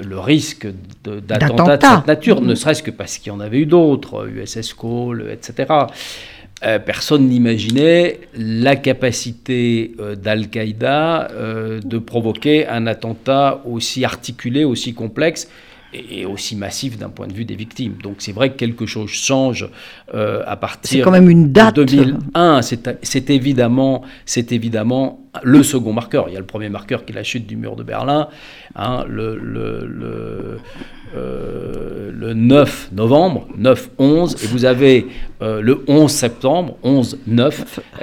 le 0.05 0.19
risque 0.19 0.67
de- 1.05 1.21
d'attentats 1.21 1.49
de 1.49 1.57
D'attentats. 1.69 1.97
cette 1.97 2.07
nature, 2.07 2.41
ne 2.43 2.55
serait-ce 2.55 2.83
que 2.83 2.91
parce 2.91 3.19
qu'il 3.19 3.33
y 3.33 3.35
en 3.35 3.41
avait 3.41 3.59
eu 3.61 3.67
d'autres, 3.67 4.29
USS 4.29 4.75
Cole, 4.75 5.27
etc. 5.33 5.73
Euh, 6.65 6.81
personne 6.81 7.29
n'imaginait 7.29 8.19
la 8.35 8.75
capacité 8.75 9.93
euh, 10.01 10.17
d'Al-Qaïda 10.17 11.29
euh, 11.31 11.81
de 11.81 11.99
provoquer 11.99 12.67
un 12.67 12.89
attentat 12.89 13.63
aussi 13.65 14.05
articulé, 14.05 14.65
aussi 14.65 14.93
complexe 14.93 15.49
et, 15.95 16.23
et 16.23 16.27
aussi 16.27 16.57
massif 16.57 16.99
d'un 16.99 17.11
point 17.11 17.29
de 17.29 17.33
vue 17.33 17.45
des 17.45 17.55
victimes. 17.55 17.95
Donc 18.03 18.17
c'est 18.19 18.33
vrai 18.33 18.51
que 18.51 18.57
quelque 18.57 18.87
chose 18.87 19.11
change 19.11 19.69
à 20.13 20.51
C'est 20.51 20.61
partir 20.61 21.05
quand 21.05 21.13
même 21.13 21.31
une 21.31 21.53
date. 21.53 21.77
de 21.77 21.85
2001. 21.85 22.63
C'est 22.63 23.31
évidemment, 23.31 24.03
c'est 24.27 24.51
évidemment 24.51 25.28
le 25.43 25.63
second 25.63 25.93
marqueur. 25.93 26.29
Il 26.29 26.35
y 26.35 26.37
a 26.37 26.41
le 26.41 26.47
premier 26.47 26.69
marqueur 26.69 27.05
qui 27.05 27.13
est 27.13 27.17
la 27.17 27.23
chute 27.23 27.47
du 27.47 27.57
mur 27.57 27.77
de 27.77 27.83
Berlin, 27.83 28.29
hein, 28.77 29.05
le, 29.09 29.37
le, 29.37 29.87
le, 29.87 30.59
euh, 31.17 32.11
le 32.13 32.35
9 32.35 32.91
novembre, 32.93 33.47
9-11, 33.59 34.45
et 34.45 34.47
vous 34.49 34.65
avez 34.65 35.07
euh, 35.41 35.61
le 35.61 35.83
11 35.87 36.11
septembre, 36.11 36.77
11-9, 36.85 37.55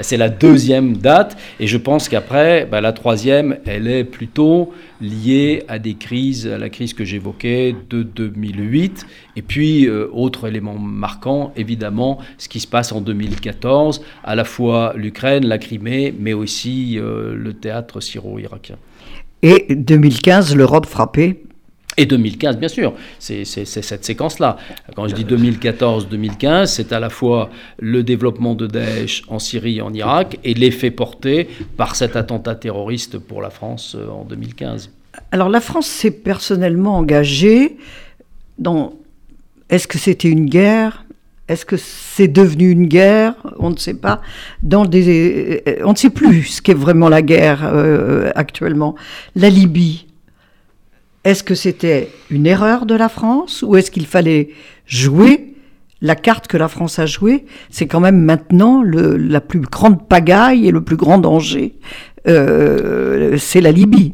c'est 0.01 0.17
la 0.17 0.29
deuxième 0.29 0.97
date, 0.97 1.38
et 1.59 1.67
je 1.67 1.77
pense 1.77 2.09
qu'après, 2.09 2.65
bah, 2.65 2.81
la 2.81 2.93
troisième, 2.93 3.57
elle 3.65 3.88
est 3.88 4.05
plutôt 4.05 4.73
liée 5.01 5.63
à 5.67 5.77
des 5.77 5.95
crises, 5.95 6.47
à 6.47 6.57
la 6.57 6.69
crise 6.69 6.93
que 6.93 7.03
j'évoquais 7.03 7.75
de 7.89 8.03
2008, 8.03 9.05
et 9.35 9.41
puis 9.41 9.88
euh, 9.88 10.07
autre 10.11 10.47
élément 10.47 10.77
marquant, 10.79 11.51
évidemment, 11.55 12.19
ce 12.38 12.47
qui 12.47 12.59
se 12.59 12.67
passe 12.67 12.91
en 12.91 13.01
2014, 13.01 14.01
à 14.23 14.35
la 14.35 14.45
fois 14.45 14.93
l'Ukraine, 14.95 15.45
la 15.45 15.57
Crimée, 15.57 16.13
mais 16.17 16.33
aussi 16.33 16.97
le 17.15 17.54
théâtre 17.54 18.01
syro-irakien. 18.01 18.78
Et 19.41 19.75
2015, 19.75 20.56
l'Europe 20.56 20.86
frappée. 20.86 21.43
Et 21.97 22.06
2015, 22.06 22.58
bien 22.58 22.67
sûr, 22.67 22.93
c'est 23.19 23.45
cette 23.45 24.04
séquence-là. 24.04 24.58
Quand 24.95 25.08
je 25.08 25.15
dis 25.15 25.23
2014-2015, 25.23 26.65
c'est 26.65 26.91
à 26.91 26.99
la 26.99 27.10
fois 27.10 27.49
le 27.80 28.04
développement 28.04 28.54
de 28.54 28.67
Daesh 28.67 29.23
en 29.30 29.39
Syrie 29.39 29.78
et 29.78 29.82
en 29.82 29.93
Irak 29.93 30.38
et 30.43 30.54
l'effet 30.54 30.91
porté 30.91 31.47
par 31.78 31.95
cet 31.95 32.17
attentat 32.17 32.56
terroriste 32.56 33.17
pour 33.17 33.41
la 33.41 33.49
France 33.49 33.95
euh, 33.97 34.10
en 34.10 34.25
2015. 34.25 34.91
Alors 35.32 35.47
la 35.47 35.62
France 35.62 35.88
s'est 35.88 36.12
personnellement 36.12 36.97
engagée 36.97 37.78
dans... 38.58 38.93
Est-ce 39.69 39.88
que 39.88 39.97
c'était 39.97 40.30
une 40.30 40.47
guerre? 40.47 41.05
Est-ce 41.47 41.65
que 41.65 41.77
c'est 41.77 42.27
devenu 42.27 42.71
une 42.71 42.88
guerre? 42.88 43.36
On 43.60 43.69
ne 43.69 43.77
sait 43.77 43.93
pas. 43.93 44.21
Des, 44.63 45.63
on 45.84 45.91
ne 45.91 45.95
sait 45.95 46.10
plus 46.10 46.43
ce 46.43 46.62
qu'est 46.62 46.73
vraiment 46.73 47.08
la 47.08 47.21
guerre 47.21 47.71
actuellement. 48.36 48.95
La 49.36 49.49
Libye, 49.49 50.08
est-ce 51.25 51.43
que 51.43 51.55
c'était 51.55 52.10
une 52.29 52.45
erreur 52.45 52.86
de 52.86 52.93
la 52.93 53.10
France 53.10 53.63
ou 53.65 53.75
est-ce 53.75 53.89
qu'il 53.89 54.05
fallait 54.05 54.49
jouer? 54.86 55.55
La 56.01 56.15
carte 56.15 56.45
que 56.45 56.55
la 56.55 56.67
France 56.67 56.99
a 56.99 57.08
jouée 57.08 57.45
C'est 57.71 57.88
quand 57.88 57.99
même 57.99 58.21
maintenant 58.21 58.84
la 58.84 59.41
plus 59.41 59.62
grande 59.62 60.08
pagaille 60.08 60.67
et 60.67 60.71
le 60.71 60.84
plus 60.84 60.97
grand 60.97 61.17
danger. 61.17 61.79
Euh, 62.27 63.38
c'est 63.39 63.60
la 63.60 63.71
Libye. 63.71 64.13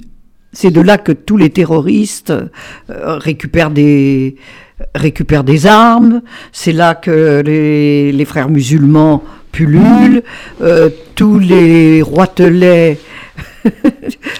C'est 0.53 0.71
de 0.71 0.79
là 0.79 0.97
que 0.97 1.11
tous 1.11 1.35
les 1.35 1.49
terroristes 1.49 2.31
euh, 2.31 3.17
récupèrent 3.17 3.71
des 3.71 4.37
récupèrent 4.95 5.43
des 5.43 5.67
armes. 5.67 6.21
C'est 6.51 6.71
là 6.71 6.95
que 6.95 7.41
les, 7.45 8.25
frères 8.25 8.49
musulmans 8.49 9.23
pullulent. 9.51 10.23
Euh, 10.61 10.89
tous 11.15 11.39
les 11.39 12.01
roitelets 12.01 12.99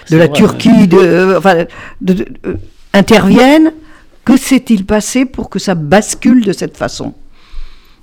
de 0.10 0.18
la 0.18 0.28
Turquie 0.28 0.88
de, 0.88 0.98
euh, 0.98 1.38
enfin, 1.38 1.66
euh, 2.10 2.56
interviennent. 2.94 3.74
Que 4.24 4.38
s'est-il 4.38 4.86
passé 4.86 5.26
pour 5.26 5.50
que 5.50 5.58
ça 5.58 5.74
bascule 5.74 6.46
de 6.46 6.54
cette 6.54 6.78
façon? 6.78 7.14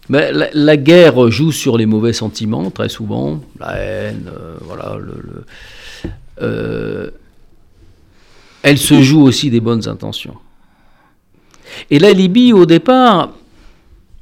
Mais 0.08 0.32
la, 0.52 0.76
guerre 0.76 1.30
joue 1.30 1.52
sur 1.52 1.76
les 1.76 1.86
mauvais 1.86 2.12
sentiments 2.12 2.70
très 2.70 2.88
souvent, 2.88 3.40
la 3.60 3.76
haine, 3.76 4.30
voilà. 4.62 4.96
Le, 6.40 7.12
elle 8.62 8.78
se 8.78 9.00
joue 9.02 9.22
aussi 9.22 9.50
des 9.50 9.60
bonnes 9.60 9.86
intentions. 9.88 10.34
Et 11.90 11.98
la 11.98 12.12
Libye, 12.12 12.52
au 12.52 12.66
départ, 12.66 13.34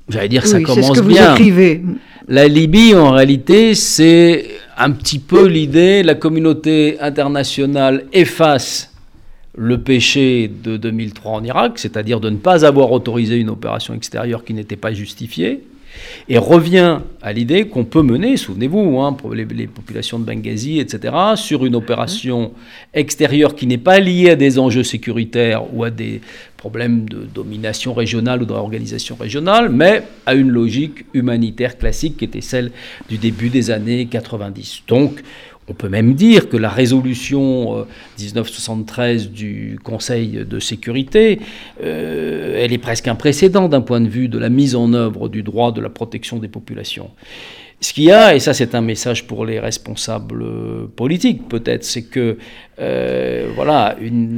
j'allais 0.09 0.29
dire, 0.29 0.47
ça 0.47 0.61
commence 0.61 0.97
ce 0.97 1.01
que 1.01 1.07
bien. 1.07 1.31
Vous 1.31 1.41
écrivez. 1.41 1.83
La 2.29 2.49
Libye, 2.49 2.95
en 2.95 3.13
réalité, 3.13 3.75
c'est 3.75 4.47
un 4.77 4.91
petit 4.91 5.19
peu 5.19 5.47
l'idée, 5.47 6.03
la 6.03 6.15
communauté 6.15 6.99
internationale 7.01 8.05
efface 8.13 8.93
le 9.57 9.81
péché 9.81 10.51
de 10.63 10.77
2003 10.77 11.33
en 11.33 11.45
Irak, 11.45 11.79
c'est-à-dire 11.79 12.21
de 12.21 12.29
ne 12.29 12.37
pas 12.37 12.65
avoir 12.67 12.93
autorisé 12.93 13.37
une 13.37 13.49
opération 13.49 13.95
extérieure 13.95 14.45
qui 14.45 14.53
n'était 14.53 14.77
pas 14.77 14.93
justifiée, 14.93 15.63
et 16.29 16.37
revient 16.37 16.99
à 17.23 17.33
l'idée 17.33 17.67
qu'on 17.67 17.85
peut 17.85 18.03
mener, 18.03 18.37
souvenez-vous, 18.37 19.01
hein, 19.01 19.15
pour 19.15 19.35
les, 19.35 19.47
populations 19.67 20.19
de 20.19 20.25
Benghazi, 20.25 20.79
etc., 20.79 21.15
sur 21.37 21.65
une 21.65 21.75
opération 21.75 22.53
extérieure 22.93 23.55
qui 23.55 23.67
n'est 23.67 23.79
pas 23.79 23.99
liée 23.99 24.31
à 24.31 24.37
des 24.37 24.59
enjeux 24.59 24.83
sécuritaires 24.83 25.63
ou 25.75 25.85
à 25.85 25.91
des 25.91 26.21
de 26.71 27.27
domination 27.35 27.95
régionale 27.95 28.43
ou 28.43 28.47
d'organisation 28.47 29.17
régionale, 29.17 29.69
mais 29.69 30.03
à 30.27 30.35
une 30.35 30.51
logique 30.51 31.07
humanitaire 31.15 31.79
classique 31.79 32.19
qui 32.19 32.25
était 32.25 32.41
celle 32.41 32.71
du 33.09 33.19
début 33.19 33.49
des 33.49 33.71
années 33.71 34.07
90. 34.07 34.83
Donc, 34.89 35.23
on 35.69 35.75
peut 35.75 35.89
même 35.89 36.15
dire 36.15 36.49
que 36.49 36.57
la 36.57 36.69
résolution 36.69 37.87
1973 38.19 39.27
euh, 39.27 39.29
du 39.29 39.79
Conseil 39.83 40.45
de 40.49 40.61
sécurité, 40.61 41.41
euh, 41.83 42.63
elle 42.63 42.73
est 42.73 42.79
presque 42.79 43.09
un 43.09 43.17
précédent 43.17 43.69
d'un 43.69 43.81
point 43.81 44.01
de 44.01 44.09
vue 44.09 44.29
de 44.29 44.39
la 44.39 44.49
mise 44.49 44.77
en 44.77 44.93
œuvre 44.93 45.29
du 45.29 45.43
droit 45.43 45.73
de 45.73 45.81
la 45.81 45.89
protection 45.89 46.39
des 46.39 46.49
populations. 46.49 47.11
Ce 47.81 47.93
qu'il 47.93 48.05
y 48.05 48.11
a, 48.11 48.35
et 48.35 48.41
ça 48.41 48.55
c'est 48.55 48.75
un 48.75 48.81
message 48.81 49.27
pour 49.27 49.45
les 49.45 49.61
responsables 49.61 50.45
politiques 50.97 51.47
peut-être, 51.47 51.85
c'est 51.85 52.05
que 52.05 52.39
euh, 52.79 53.49
voilà, 53.55 53.97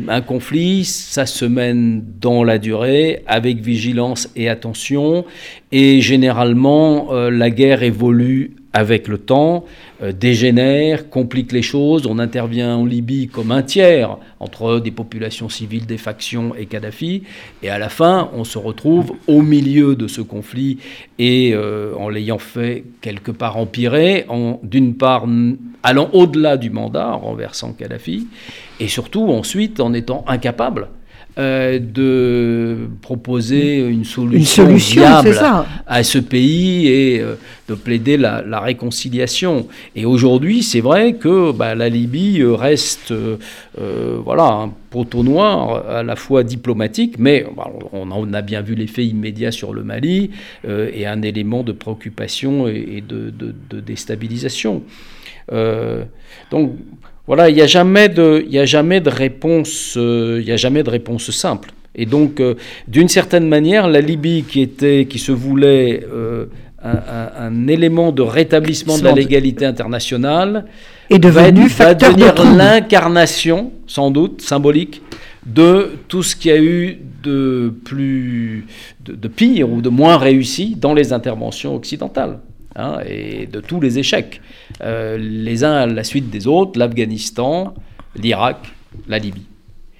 un 0.08 0.20
conflit, 0.20 0.84
ça 0.84 1.24
se 1.24 1.44
mène 1.44 2.04
dans 2.20 2.42
la 2.42 2.58
durée, 2.58 3.22
avec 3.26 3.58
vigilance 3.58 4.28
et 4.34 4.48
attention, 4.48 5.24
et 5.70 6.00
généralement 6.00 7.12
la 7.12 7.50
guerre 7.50 7.84
évolue 7.84 8.56
avec 8.72 9.08
le 9.08 9.18
temps, 9.18 9.64
euh, 10.02 10.12
dégénère, 10.12 11.08
complique 11.08 11.52
les 11.52 11.62
choses. 11.62 12.06
On 12.06 12.18
intervient 12.18 12.76
en 12.76 12.84
Libye 12.84 13.28
comme 13.28 13.50
un 13.50 13.62
tiers 13.62 14.18
entre 14.40 14.78
des 14.80 14.90
populations 14.90 15.48
civiles, 15.48 15.86
des 15.86 15.98
factions 15.98 16.54
et 16.54 16.66
Kadhafi. 16.66 17.22
Et 17.62 17.70
à 17.70 17.78
la 17.78 17.88
fin, 17.88 18.30
on 18.34 18.44
se 18.44 18.58
retrouve 18.58 19.12
au 19.26 19.42
milieu 19.42 19.96
de 19.96 20.06
ce 20.06 20.20
conflit 20.20 20.78
et 21.18 21.52
euh, 21.54 21.94
en 21.96 22.08
l'ayant 22.08 22.38
fait 22.38 22.84
quelque 23.00 23.30
part 23.30 23.56
empirer, 23.56 24.26
d'une 24.62 24.94
part 24.94 25.26
allant 25.82 26.10
au-delà 26.12 26.56
du 26.56 26.70
mandat, 26.70 27.08
en 27.08 27.18
renversant 27.18 27.72
Kadhafi, 27.72 28.26
et 28.80 28.88
surtout 28.88 29.28
ensuite 29.28 29.80
en 29.80 29.92
étant 29.94 30.24
incapable 30.26 30.88
euh, 31.38 31.78
de 31.78 32.88
proposer 33.00 33.78
une 33.78 34.04
solution, 34.04 34.74
viable 34.74 35.38
à 35.86 36.02
ce 36.02 36.18
pays 36.18 36.88
et 36.88 37.20
euh, 37.20 37.36
de 37.68 37.76
plaider 37.76 38.16
la, 38.16 38.58
réconciliation. 38.58 39.68
Et 39.94 40.04
aujourd'hui, 40.04 40.64
c'est 40.64 40.80
vrai 40.80 41.12
que 41.12 41.52
bah, 41.52 41.76
la 41.76 41.88
Libye 41.88 42.42
reste 42.42 43.12
euh, 43.12 43.36
voilà, 44.24 44.46
un 44.46 44.72
poteau 44.90 45.22
noir 45.22 45.88
à 45.88 46.02
la 46.02 46.16
fois 46.16 46.42
diplomatique, 46.42 47.20
mais 47.20 47.46
bah, 47.56 47.70
on, 47.92 48.32
a 48.32 48.42
bien 48.42 48.60
vu 48.60 48.74
l'effet 48.74 49.06
immédiat 49.06 49.52
sur 49.52 49.72
le 49.72 49.84
Mali 49.84 50.32
et 50.66 51.06
un 51.06 51.22
élément 51.22 51.62
de 51.62 51.70
préoccupation 51.70 52.66
et, 52.66 53.00
de, 53.06 53.30
de, 53.30 53.80
déstabilisation. 53.80 54.82
donc 56.50 56.72
voilà, 57.28 57.50
il 57.50 57.54
n'y 57.54 57.60
a 57.60 57.66
jamais 57.66 58.08
de, 58.08 58.42
il 58.48 58.58
a 58.58 58.64
jamais 58.64 59.02
de 59.02 59.10
réponse, 59.10 59.94
euh, 59.98 60.42
a 60.48 60.56
jamais 60.56 60.82
de 60.82 60.88
réponse 60.88 61.30
simple. 61.30 61.70
Et 61.94 62.06
donc, 62.06 62.40
euh, 62.40 62.54
d'une 62.88 63.08
certaine 63.08 63.46
manière, 63.46 63.86
la 63.86 64.00
Libye 64.00 64.44
qui 64.48 64.62
était, 64.62 65.04
qui 65.04 65.18
se 65.18 65.30
voulait 65.30 66.06
euh, 66.10 66.46
un, 66.82 67.68
élément 67.68 68.12
de 68.12 68.22
rétablissement 68.22 68.96
de 68.96 69.04
la 69.04 69.12
légalité 69.12 69.66
internationale, 69.66 70.64
est 71.10 71.18
devenu 71.18 71.66
va, 71.68 71.92
devenir 71.92 72.34
l'incarnation, 72.56 73.72
sans 73.86 74.10
doute 74.10 74.40
symbolique, 74.40 75.02
de 75.44 75.98
tout 76.08 76.22
ce 76.22 76.34
qui 76.34 76.50
a 76.50 76.58
eu 76.58 76.98
de 77.22 77.74
plus, 77.84 78.66
de 79.04 79.28
pire 79.28 79.70
ou 79.70 79.82
de 79.82 79.90
moins 79.90 80.16
réussi 80.16 80.76
dans 80.76 80.94
les 80.94 81.12
interventions 81.12 81.74
occidentales. 81.76 82.38
Hein, 82.78 83.00
et 83.08 83.46
de 83.46 83.58
tous 83.60 83.80
les 83.80 83.98
échecs, 83.98 84.40
euh, 84.82 85.18
les 85.18 85.64
uns 85.64 85.72
à 85.72 85.86
la 85.86 86.04
suite 86.04 86.30
des 86.30 86.46
autres, 86.46 86.78
l'Afghanistan, 86.78 87.74
l'Irak, 88.14 88.58
la 89.08 89.18
Libye. 89.18 89.46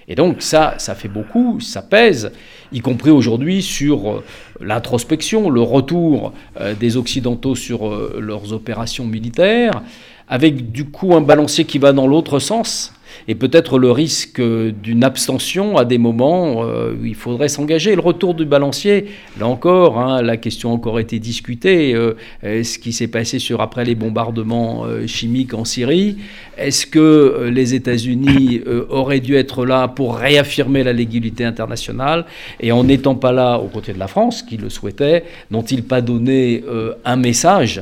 Et 0.07 0.15
donc 0.15 0.41
ça, 0.41 0.75
ça 0.77 0.95
fait 0.95 1.09
beaucoup, 1.09 1.59
ça 1.59 1.81
pèse, 1.81 2.31
y 2.71 2.79
compris 2.79 3.09
aujourd'hui 3.09 3.61
sur 3.61 4.09
euh, 4.09 4.23
l'introspection, 4.61 5.49
le 5.49 5.61
retour 5.61 6.31
euh, 6.61 6.73
des 6.73 6.95
Occidentaux 6.95 7.53
sur 7.53 7.89
leurs 8.17 8.53
opérations 8.53 9.05
militaires, 9.05 9.81
avec 10.29 10.71
du 10.71 10.85
coup 10.85 11.13
un 11.15 11.21
balancier 11.21 11.65
qui 11.65 11.79
va 11.79 11.91
dans 11.91 12.07
l'autre 12.07 12.39
sens 12.39 12.93
et 13.27 13.35
peut-être 13.35 13.77
le 13.77 13.91
risque 13.91 14.41
d'une 14.41 15.03
abstention 15.03 15.77
à 15.77 15.85
des 15.85 15.97
moments 15.97 16.63
euh, 16.63 16.93
où 16.93 17.05
il 17.05 17.15
faudrait 17.15 17.49
s'engager. 17.49 17.95
Le 17.95 18.01
retour 18.01 18.33
du 18.33 18.45
balancier, 18.45 19.05
là 19.39 19.47
encore, 19.47 19.99
hein, 19.99 20.21
la 20.21 20.37
question 20.37 20.71
a 20.71 20.73
encore 20.73 20.99
été 20.99 21.19
discutée. 21.19 21.93
Euh, 21.93 22.13
ce 22.43 22.77
qui 22.79 22.93
s'est 22.93 23.07
passé 23.07 23.39
sur 23.39 23.61
après 23.61 23.85
les 23.85 23.95
bombardements 23.95 24.85
euh, 24.85 25.07
chimiques 25.07 25.53
en 25.53 25.65
Syrie, 25.65 26.17
est-ce 26.57 26.85
que 26.85 27.49
les 27.53 27.73
États-Unis 27.73 28.61
auraient 28.89 29.21
dû 29.21 29.35
être 29.35 29.65
là 29.65 29.87
pour 29.87 30.17
réaffirmer 30.17 30.83
la 30.83 30.91
légalité 30.91 31.45
internationale? 31.45 32.25
Et 32.59 32.73
en 32.73 32.83
n'étant 32.83 33.15
pas 33.15 33.31
là 33.31 33.59
aux 33.59 33.67
côtés 33.67 33.93
de 33.93 33.99
la 33.99 34.07
France, 34.07 34.43
qui 34.43 34.57
le 34.57 34.69
souhaitait, 34.69 35.23
n'ont-ils 35.51 35.83
pas 35.83 36.01
donné 36.01 36.61
un 37.05 37.15
message 37.15 37.81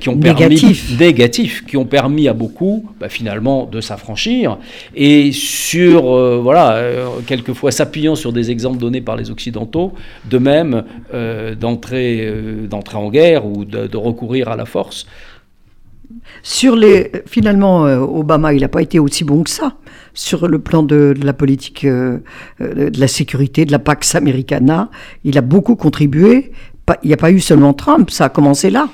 qui 0.00 0.08
ont 0.08 0.16
permis 0.16 0.62
négatif. 0.98 1.66
qui 1.66 1.76
ont 1.76 1.84
permis 1.84 2.28
à 2.28 2.32
beaucoup 2.32 2.88
bah, 2.98 3.10
finalement 3.10 3.66
de 3.66 3.82
s'affranchir? 3.82 4.47
Et 4.94 5.32
sur, 5.32 6.14
euh, 6.14 6.40
voilà, 6.42 6.74
euh, 6.76 7.06
quelquefois 7.26 7.70
s'appuyant 7.70 8.14
sur 8.14 8.32
des 8.32 8.50
exemples 8.50 8.78
donnés 8.78 9.00
par 9.00 9.16
les 9.16 9.30
Occidentaux, 9.30 9.92
de 10.30 10.38
même 10.38 10.84
euh, 11.14 11.54
d'entrer 11.54 12.32
en 12.94 13.10
guerre 13.10 13.46
ou 13.46 13.64
de, 13.64 13.96
recourir 13.96 14.48
à 14.48 14.56
la 14.56 14.64
force. 14.64 15.06
Sur 16.42 16.76
les, 16.76 17.10
finalement, 17.26 17.82
Obama, 17.82 18.52
il 18.54 18.60
n'a 18.60 18.68
pas 18.68 18.82
été 18.82 18.98
aussi 18.98 19.24
bon 19.24 19.42
que 19.42 19.50
ça 19.50 19.74
sur 20.14 20.48
le 20.48 20.58
plan 20.58 20.82
de, 20.82 21.14
la 21.22 21.32
politique 21.32 21.84
de 21.86 22.20
la 22.58 23.08
sécurité, 23.08 23.64
de 23.64 23.72
la 23.72 23.78
Pax 23.78 24.14
Americana. 24.14 24.90
Il 25.24 25.36
a 25.38 25.42
beaucoup 25.42 25.76
contribué. 25.76 26.52
Il 27.02 27.08
n'y 27.08 27.14
a 27.14 27.18
pas 27.18 27.30
eu 27.30 27.40
seulement 27.40 27.74
Trump, 27.74 28.10
ça 28.10 28.26
a 28.26 28.28
commencé 28.28 28.70
là. 28.70 28.88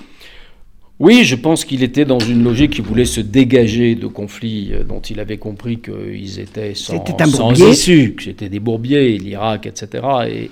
Oui, 1.01 1.25
je 1.25 1.35
pense 1.35 1.65
qu'il 1.65 1.83
était 1.83 2.05
dans 2.05 2.21
une 2.21 2.45
logique 2.45 2.75
qui 2.75 2.81
voulait 2.81 3.05
se 3.05 3.21
dégager 3.21 3.97
de 3.97 4.07
conflits 4.07 4.71
euh, 4.73 4.85
dont 4.85 5.01
il 5.01 5.19
avait 5.19 5.39
compris 5.39 5.79
qu'ils 5.79 6.39
étaient 6.39 6.75
sans, 6.75 7.05
sans 7.27 7.53
issue, 7.69 8.15
que 8.15 8.23
c'était 8.23 8.49
des 8.49 8.61
bourbiers, 8.61 9.19
l'Irak, 9.19 9.67
etc., 9.67 10.05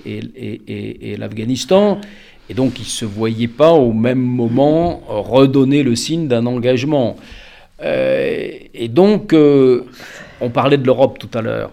et, 0.05 1.15
l'Afghanistan. 1.17 2.01
Et 2.49 2.53
donc, 2.53 2.77
il 2.77 2.81
ne 2.81 2.87
se 2.87 3.05
voyait 3.05 3.47
pas 3.47 3.71
au 3.71 3.93
même 3.93 4.19
moment 4.19 5.01
redonner 5.07 5.81
le 5.81 5.95
signe 5.95 6.27
d'un 6.27 6.45
engagement. 6.45 7.15
Euh, 7.81 8.49
et 8.73 8.89
donc, 8.89 9.31
euh, 9.31 9.85
on 10.41 10.49
parlait 10.49 10.77
de 10.77 10.85
l'Europe 10.85 11.19
tout 11.19 11.37
à 11.37 11.41
l'heure. 11.41 11.71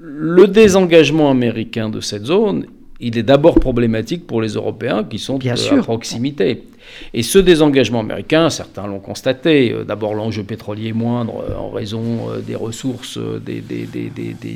Le 0.00 0.48
désengagement 0.48 1.30
américain 1.30 1.88
de 1.90 2.00
cette 2.00 2.24
zone, 2.24 2.66
il 3.04 3.18
est 3.18 3.22
d'abord 3.22 3.60
problématique 3.60 4.26
pour 4.26 4.40
les 4.40 4.54
Européens 4.54 5.04
qui 5.04 5.18
sont 5.18 5.38
à 5.46 5.76
proximité. 5.82 6.62
Et 7.12 7.22
ce 7.22 7.38
désengagement 7.38 8.00
américain, 8.00 8.50
certains 8.50 8.86
l'ont 8.86 8.98
constaté, 8.98 9.72
euh, 9.72 9.84
d'abord 9.84 10.14
l'enjeu 10.14 10.42
pétrolier 10.42 10.92
moindre 10.92 11.44
euh, 11.48 11.56
en 11.56 11.70
raison 11.70 12.30
euh, 12.30 12.40
des 12.40 12.54
ressources, 12.54 13.18
des, 13.18 13.62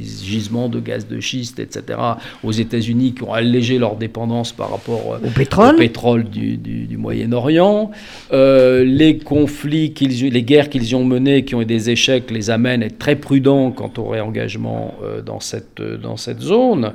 gisements 0.02 0.68
de 0.68 0.80
gaz 0.80 1.06
de 1.06 1.20
schiste, 1.20 1.58
etc., 1.58 1.98
aux 2.42 2.52
États-Unis 2.52 3.14
qui 3.14 3.22
ont 3.22 3.32
allégé 3.32 3.78
leur 3.78 3.96
dépendance 3.96 4.52
par 4.52 4.70
rapport 4.70 5.18
au 5.24 5.30
pétrole, 5.30 5.76
pétrole 5.76 6.24
du, 6.24 6.96
Moyen-Orient. 6.96 7.90
les 8.32 9.18
conflits, 9.24 9.92
qu'ils, 9.92 10.30
les 10.30 10.42
guerres 10.42 10.68
qu'ils 10.68 10.96
ont 10.96 11.04
menées, 11.04 11.44
qui 11.44 11.54
ont 11.54 11.62
eu 11.62 11.66
des 11.66 11.90
échecs, 11.90 12.30
les 12.30 12.50
amènent 12.50 12.82
à 12.82 12.86
être 12.86 12.98
très 12.98 13.16
prudents 13.16 13.70
quant 13.70 13.92
au 13.98 14.08
réengagement 14.08 14.94
dans, 15.24 15.40
cette, 15.40 15.80
dans 15.80 16.16
cette 16.16 16.40
zone. 16.40 16.92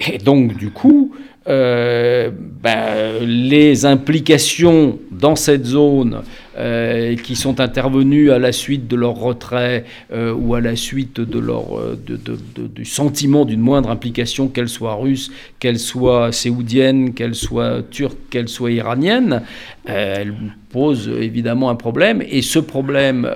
Et 0.00 0.18
donc, 0.18 0.56
du 0.56 0.70
coup, 0.70 1.12
euh, 1.48 2.30
ben, 2.62 3.24
les 3.24 3.86
implications 3.86 4.98
dans 5.10 5.34
cette 5.34 5.64
zone 5.64 6.20
euh, 6.58 7.16
qui 7.16 7.36
sont 7.36 7.58
intervenues 7.60 8.30
à 8.32 8.38
la 8.38 8.52
suite 8.52 8.86
de 8.86 8.96
leur 8.96 9.14
retrait 9.14 9.86
euh, 10.12 10.34
ou 10.34 10.54
à 10.54 10.60
la 10.60 10.76
suite 10.76 11.22
du 11.22 12.84
sentiment 12.84 13.46
d'une 13.46 13.60
moindre 13.60 13.88
implication, 13.88 14.48
qu'elle 14.48 14.68
soit 14.68 14.94
russe, 14.94 15.30
qu'elle 15.58 15.78
soit 15.78 16.32
séoudienne, 16.32 17.14
qu'elle 17.14 17.34
soit 17.34 17.82
turque, 17.90 18.18
qu'elle 18.28 18.48
soit 18.48 18.72
iranienne, 18.72 19.40
elle 19.86 20.34
pose 20.68 21.08
évidemment 21.18 21.70
un 21.70 21.76
problème. 21.76 22.22
Et 22.28 22.42
ce 22.42 22.58
problème 22.58 23.26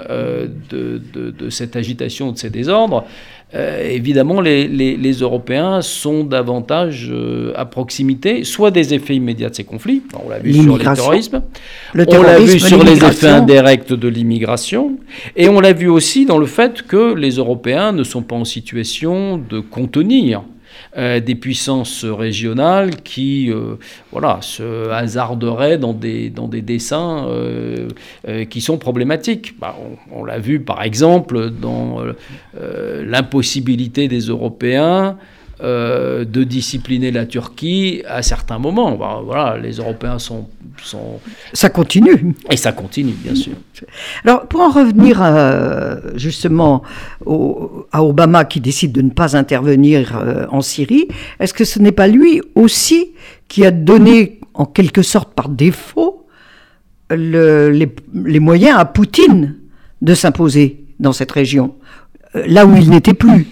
de, 0.68 1.48
cette 1.48 1.76
agitation, 1.76 2.32
de 2.32 2.36
ces 2.36 2.50
désordres, 2.50 3.06
euh, 3.54 3.90
évidemment, 3.90 4.40
les, 4.40 5.12
Européens 5.20 5.82
sont 5.82 6.24
davantage 6.24 7.08
euh, 7.12 7.52
à 7.54 7.66
proximité, 7.66 8.44
soit 8.44 8.70
des 8.70 8.94
effets 8.94 9.14
immédiats 9.14 9.50
de 9.50 9.54
ces 9.54 9.64
conflits, 9.64 10.02
on 10.24 10.30
l'a 10.30 10.38
vu 10.38 10.54
sur 10.54 10.78
le 10.78 10.82
terrorisme, 10.82 11.42
on 11.94 12.22
l'a 12.22 12.38
vu 12.38 12.58
sur 12.58 12.82
les 12.82 13.04
effets 13.04 13.28
indirects 13.28 13.92
de 13.92 14.08
l'immigration, 14.08 14.96
et 15.36 15.48
on 15.50 15.60
l'a 15.60 15.74
vu 15.74 15.88
aussi 15.88 16.24
dans 16.24 16.38
le 16.38 16.46
fait 16.46 16.82
que 16.82 17.14
les 17.14 17.32
Européens 17.32 17.92
ne 17.92 18.04
sont 18.04 18.22
pas 18.22 18.36
en 18.36 18.46
situation 18.46 19.36
de 19.36 19.60
contenir 19.60 20.42
euh, 20.96 21.20
des 21.20 21.34
puissances 21.34 22.04
régionales 22.04 22.96
qui 23.02 23.50
euh, 23.50 23.76
voilà, 24.10 24.38
se 24.42 24.90
hasarderaient 24.90 25.78
dans 25.78 25.92
des, 25.92 26.30
dans 26.30 26.48
des 26.48 26.62
dessins 26.62 27.26
euh, 27.28 27.88
qui 28.50 28.60
sont 28.60 28.78
problématiques. 28.78 29.58
Bah, 29.58 29.76
on 30.10 30.24
l'a 30.24 30.38
vu 30.38 30.60
par 30.60 30.82
exemple 30.82 31.50
dans 31.50 32.02
l'impossibilité 32.54 34.08
des 34.08 34.20
Européens 34.20 35.16
euh, 35.62 36.24
de 36.24 36.42
discipliner 36.42 37.12
la 37.12 37.24
Turquie 37.24 38.02
à 38.08 38.22
certains 38.22 38.58
moments. 38.58 38.96
Bah, 38.96 39.20
voilà, 39.24 39.56
les 39.58 39.74
Européens 39.76 40.18
sont, 40.18 40.48
sont, 40.82 41.20
Ça 41.52 41.68
continue. 41.68 42.34
Et 42.50 42.56
ça 42.56 42.72
continue, 42.72 43.12
bien 43.12 43.36
sûr. 43.36 43.52
Alors, 44.24 44.48
pour 44.48 44.60
en 44.60 44.70
revenir 44.70 45.20
euh, 45.22 46.00
justement 46.16 46.82
à 47.92 48.02
Obama 48.02 48.44
qui 48.44 48.60
décide 48.60 48.90
de 48.90 49.02
ne 49.02 49.10
pas 49.10 49.36
intervenir 49.36 50.18
euh, 50.18 50.46
en 50.50 50.62
Syrie, 50.62 51.06
est-ce 51.38 51.54
que 51.54 51.64
ce 51.64 51.78
n'est 51.78 51.92
pas 51.92 52.08
lui 52.08 52.42
aussi 52.56 53.12
qui 53.46 53.64
a 53.64 53.70
donné, 53.70 54.40
en 54.54 54.66
quelque 54.66 55.02
sorte 55.02 55.32
par 55.32 55.48
défaut, 55.48 56.26
les, 57.08 57.88
les 58.12 58.40
moyens 58.40 58.78
à 58.78 58.84
Poutine 58.84 59.58
de 60.00 60.14
s'imposer 60.14 60.86
dans 60.98 61.12
cette 61.12 61.30
région, 61.30 61.76
là 62.34 62.66
où 62.66 62.74
il 62.74 62.90
n'était 62.90 63.14
plus? 63.14 63.46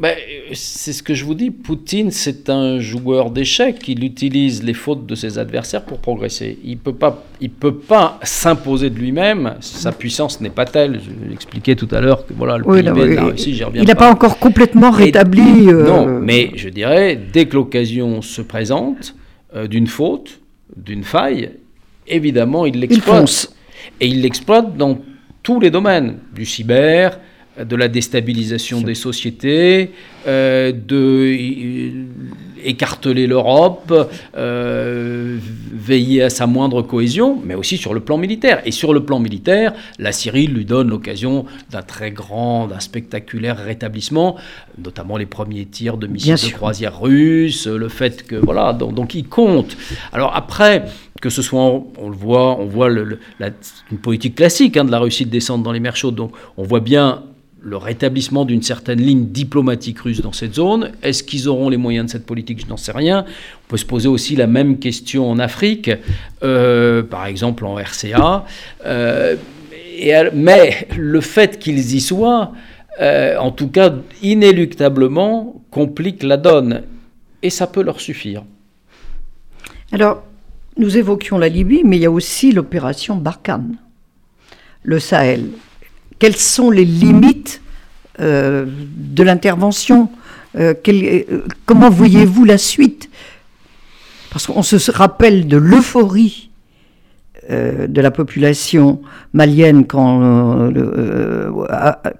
Ben, 0.00 0.16
c'est 0.54 0.94
ce 0.94 1.02
que 1.02 1.12
je 1.12 1.26
vous 1.26 1.34
dis. 1.34 1.50
Poutine, 1.50 2.10
c'est 2.10 2.48
un 2.48 2.80
joueur 2.80 3.30
d'échecs. 3.30 3.86
Il 3.86 4.02
utilise 4.02 4.62
les 4.62 4.72
fautes 4.72 5.04
de 5.04 5.14
ses 5.14 5.38
adversaires 5.38 5.84
pour 5.84 5.98
progresser. 5.98 6.58
Il 6.64 6.78
peut 6.78 6.94
pas, 6.94 7.22
il 7.42 7.50
peut 7.50 7.74
pas 7.74 8.18
s'imposer 8.22 8.88
de 8.88 8.98
lui-même. 8.98 9.56
Sa 9.60 9.92
puissance 9.92 10.40
n'est 10.40 10.48
pas 10.48 10.64
telle. 10.64 11.02
Je 11.04 11.28
l'expliquais 11.28 11.76
tout 11.76 11.88
à 11.90 12.00
l'heure 12.00 12.26
que 12.26 12.32
voilà 12.32 12.56
le 12.56 12.64
PIB 12.64 12.82
de 12.82 13.14
la 13.14 13.24
Russie, 13.24 13.54
j'y 13.54 13.62
reviens 13.62 13.82
Il 13.82 13.88
n'a 13.88 13.94
pas 13.94 14.10
encore 14.10 14.38
complètement 14.38 14.90
rétabli. 14.90 15.68
Euh, 15.68 15.86
non, 15.86 16.06
mais 16.06 16.52
je 16.54 16.70
dirais, 16.70 17.20
dès 17.30 17.44
que 17.44 17.56
l'occasion 17.56 18.22
se 18.22 18.40
présente 18.40 19.14
euh, 19.54 19.66
d'une 19.66 19.86
faute, 19.86 20.40
d'une 20.74 21.04
faille, 21.04 21.50
évidemment, 22.08 22.64
il 22.64 22.80
l'exploite. 22.80 23.52
Et 24.00 24.06
il 24.06 24.22
l'exploite 24.22 24.78
dans 24.78 24.98
tous 25.42 25.60
les 25.60 25.70
domaines, 25.70 26.20
du 26.34 26.46
cyber, 26.46 27.18
de 27.58 27.76
la 27.76 27.88
déstabilisation 27.88 28.80
des 28.80 28.94
sociétés, 28.94 29.90
euh, 30.26 30.72
de 30.72 31.34
euh, 31.36 31.90
écarteler 32.64 33.26
l'Europe, 33.26 33.92
euh, 34.36 35.38
veiller 35.72 36.22
à 36.22 36.30
sa 36.30 36.46
moindre 36.46 36.82
cohésion, 36.82 37.40
mais 37.44 37.54
aussi 37.54 37.76
sur 37.76 37.94
le 37.94 38.00
plan 38.00 38.18
militaire. 38.18 38.60
Et 38.64 38.70
sur 38.70 38.92
le 38.92 39.04
plan 39.04 39.18
militaire, 39.18 39.72
la 39.98 40.12
Syrie 40.12 40.46
lui 40.46 40.64
donne 40.64 40.90
l'occasion 40.90 41.46
d'un 41.70 41.82
très 41.82 42.10
grand, 42.10 42.66
d'un 42.66 42.80
spectaculaire 42.80 43.56
rétablissement, 43.56 44.36
notamment 44.78 45.16
les 45.16 45.26
premiers 45.26 45.64
tirs 45.64 45.96
de 45.96 46.06
missiles 46.06 46.34
de 46.34 46.52
croisière 46.54 47.00
russes, 47.00 47.66
le 47.66 47.88
fait 47.88 48.26
que 48.26 48.36
voilà, 48.36 48.72
donc, 48.72 49.14
il 49.14 49.26
compte. 49.26 49.76
Alors 50.12 50.36
après, 50.36 50.84
que 51.20 51.30
ce 51.30 51.42
soit, 51.42 51.60
on 51.60 52.08
le 52.08 52.16
voit, 52.16 52.58
on 52.58 52.66
voit 52.66 52.88
une 52.90 53.98
politique 53.98 54.36
classique 54.36 54.76
hein, 54.76 54.84
de 54.84 54.90
la 54.90 54.98
Russie 54.98 55.26
de 55.26 55.30
descendre 55.30 55.64
dans 55.64 55.72
les 55.72 55.80
mers 55.80 55.96
chaudes. 55.96 56.14
Donc 56.14 56.32
on 56.56 56.62
voit 56.62 56.80
bien 56.80 57.22
le 57.62 57.76
rétablissement 57.76 58.44
d'une 58.44 58.62
certaine 58.62 59.00
ligne 59.00 59.26
diplomatique 59.26 60.00
russe 60.00 60.22
dans 60.22 60.32
cette 60.32 60.54
zone. 60.54 60.92
Est-ce 61.02 61.22
qu'ils 61.22 61.48
auront 61.48 61.68
les 61.68 61.76
moyens 61.76 62.06
de 62.06 62.10
cette 62.10 62.26
politique? 62.26 62.60
Je 62.60 62.66
n'en 62.66 62.76
sais 62.76 62.92
rien. 62.92 63.24
On 63.28 63.68
peut 63.68 63.76
se 63.76 63.84
poser 63.84 64.08
aussi 64.08 64.34
la 64.34 64.46
même 64.46 64.78
question 64.78 65.30
en 65.30 65.38
Afrique, 65.38 65.90
euh, 66.42 67.02
par 67.02 67.26
exemple 67.26 67.66
en 67.66 67.74
RCA. 67.74 68.46
Euh, 68.86 69.36
mais 70.32 70.88
le 70.96 71.20
fait 71.20 71.58
qu'ils 71.58 71.94
y 71.94 72.00
soient, 72.00 72.52
euh, 73.00 73.36
en 73.36 73.50
tout 73.50 73.68
cas 73.68 73.92
inéluctablement, 74.22 75.62
complique 75.70 76.22
la 76.22 76.38
donne. 76.38 76.82
Et 77.42 77.50
ça 77.50 77.66
peut 77.66 77.82
leur 77.82 78.00
suffire. 78.00 78.42
Alors, 79.92 80.22
nous 80.80 80.96
évoquions 80.96 81.38
la 81.38 81.48
Libye, 81.48 81.82
mais 81.84 81.96
il 81.96 82.02
y 82.02 82.06
a 82.06 82.10
aussi 82.10 82.52
l'opération 82.52 83.16
Barkhane, 83.16 83.76
le 84.82 84.98
Sahel 84.98 85.50
quelles 86.20 86.36
sont 86.36 86.70
les 86.70 86.84
limites 86.84 87.60
euh, 88.20 88.66
de 88.68 89.22
l'intervention 89.24 90.08
euh, 90.56 90.74
euh, 90.86 91.22
Comment 91.66 91.90
voyez-vous 91.90 92.44
la 92.44 92.58
suite? 92.58 93.10
Parce 94.30 94.46
qu'on 94.46 94.62
se 94.62 94.90
rappelle 94.92 95.48
de 95.48 95.56
l'euphorie 95.56 96.46
de 97.48 98.00
la 98.00 98.12
population 98.12 99.00
malienne 99.32 99.84
quand, 99.84 100.70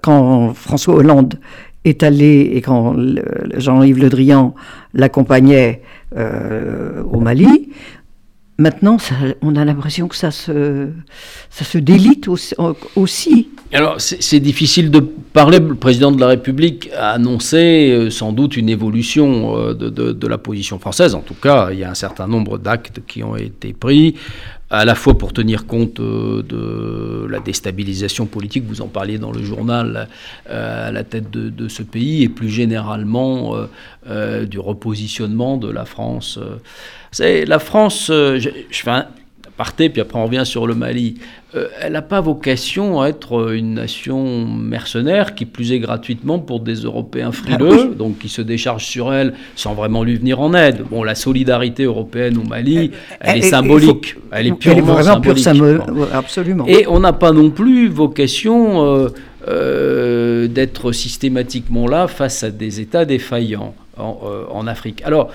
quand 0.01 0.53
François 0.53 0.95
Hollande 0.95 1.35
est 1.85 2.03
allé 2.03 2.51
et 2.53 2.61
quand 2.61 2.97
Jean-Yves 3.55 3.99
Le 3.99 4.09
Drian 4.09 4.53
l'accompagnait 4.93 5.83
au 6.17 7.19
Mali. 7.21 7.69
Maintenant, 8.57 8.97
on 9.41 9.55
a 9.55 9.65
l'impression 9.65 10.07
que 10.07 10.15
ça 10.15 10.29
se, 10.29 10.89
délite 11.77 12.27
aussi. 12.27 13.47
Alors, 13.73 13.95
c'est 13.99 14.39
difficile 14.39 14.91
de 14.91 14.99
parler. 14.99 15.59
Le 15.59 15.75
président 15.75 16.11
de 16.11 16.19
la 16.19 16.27
République 16.27 16.89
a 16.95 17.11
annoncé 17.11 17.89
euh, 17.91 18.09
sans 18.09 18.33
doute 18.33 18.57
une 18.57 18.69
évolution 18.69 19.57
euh, 19.57 19.73
de, 19.73 19.89
de, 19.89 20.27
la 20.27 20.37
position 20.37 20.77
française. 20.77 21.15
En 21.15 21.21
tout 21.21 21.33
cas, 21.33 21.69
il 21.71 21.79
y 21.79 21.83
a 21.83 21.89
un 21.89 21.95
certain 21.95 22.27
nombre 22.27 22.57
d'actes 22.57 22.99
qui 23.07 23.23
ont 23.23 23.35
été 23.35 23.73
pris 23.73 24.15
à 24.71 24.85
la 24.85 24.95
fois 24.95 25.17
pour 25.17 25.33
tenir 25.33 25.65
compte 25.65 25.99
euh, 25.99 26.41
de 26.43 27.27
la 27.29 27.39
déstabilisation 27.39 28.25
politique, 28.25 28.63
vous 28.65 28.81
en 28.81 28.87
parliez 28.87 29.17
dans 29.17 29.31
le 29.31 29.43
journal, 29.43 30.07
euh, 30.49 30.87
à 30.87 30.91
la 30.91 31.03
tête 31.03 31.29
de, 31.29 31.67
ce 31.67 31.83
pays, 31.83 32.23
et 32.23 32.29
plus 32.29 32.49
généralement 32.49 33.53
euh, 34.07 34.45
du 34.45 34.59
repositionnement 34.59 35.57
de 35.57 35.69
la 35.69 35.85
France. 35.85 36.39
C'est 37.11 37.45
la 37.45 37.59
France, 37.59 38.05
je, 38.07 38.49
je, 38.69 38.81
fais 38.81 38.91
un, 38.91 39.07
puis 39.89 40.01
après 40.01 40.17
on 40.17 40.25
revient 40.25 40.45
sur 40.45 40.67
le 40.67 40.75
Mali. 40.75 41.15
Euh, 41.53 41.67
elle 41.81 41.93
n'a 41.93 42.01
pas 42.01 42.21
vocation 42.21 43.01
à 43.01 43.09
être 43.09 43.53
une 43.53 43.73
nation 43.73 44.45
mercenaire 44.45 45.35
qui 45.35 45.45
plus 45.45 45.73
est 45.73 45.79
gratuitement 45.79 46.39
pour 46.39 46.61
des 46.61 46.75
Européens 46.75 47.31
frileux, 47.31 47.89
ah 47.91 47.95
donc 47.95 48.19
qui 48.19 48.29
se 48.29 48.41
déchargent 48.41 48.85
sur 48.85 49.13
elle 49.13 49.33
sans 49.55 49.73
vraiment 49.73 50.03
lui 50.03 50.15
venir 50.15 50.39
en 50.39 50.53
aide. 50.53 50.83
Bon, 50.89 51.03
la 51.03 51.15
solidarité 51.15 51.83
européenne 51.83 52.37
au 52.37 52.47
Mali, 52.47 52.91
elle, 53.19 53.39
est 53.39 53.41
symbolique, 53.41 54.15
elle 54.31 54.47
est 54.47 54.53
purement 54.53 55.01
symbolique. 55.01 55.47
Absolument. 56.13 56.65
Et 56.67 56.85
on 56.87 56.99
n'a 56.99 57.13
pas 57.13 57.33
non 57.33 57.49
plus 57.49 57.89
vocation 57.89 58.85
euh, 58.85 59.09
euh, 59.47 60.47
d'être 60.47 60.93
systématiquement 60.93 61.87
là 61.87 62.07
face 62.07 62.43
à 62.43 62.49
des 62.49 62.79
États 62.79 63.03
défaillants 63.03 63.75
en, 63.97 64.19
en 64.49 64.67
Afrique. 64.67 65.01
Alors, 65.03 65.31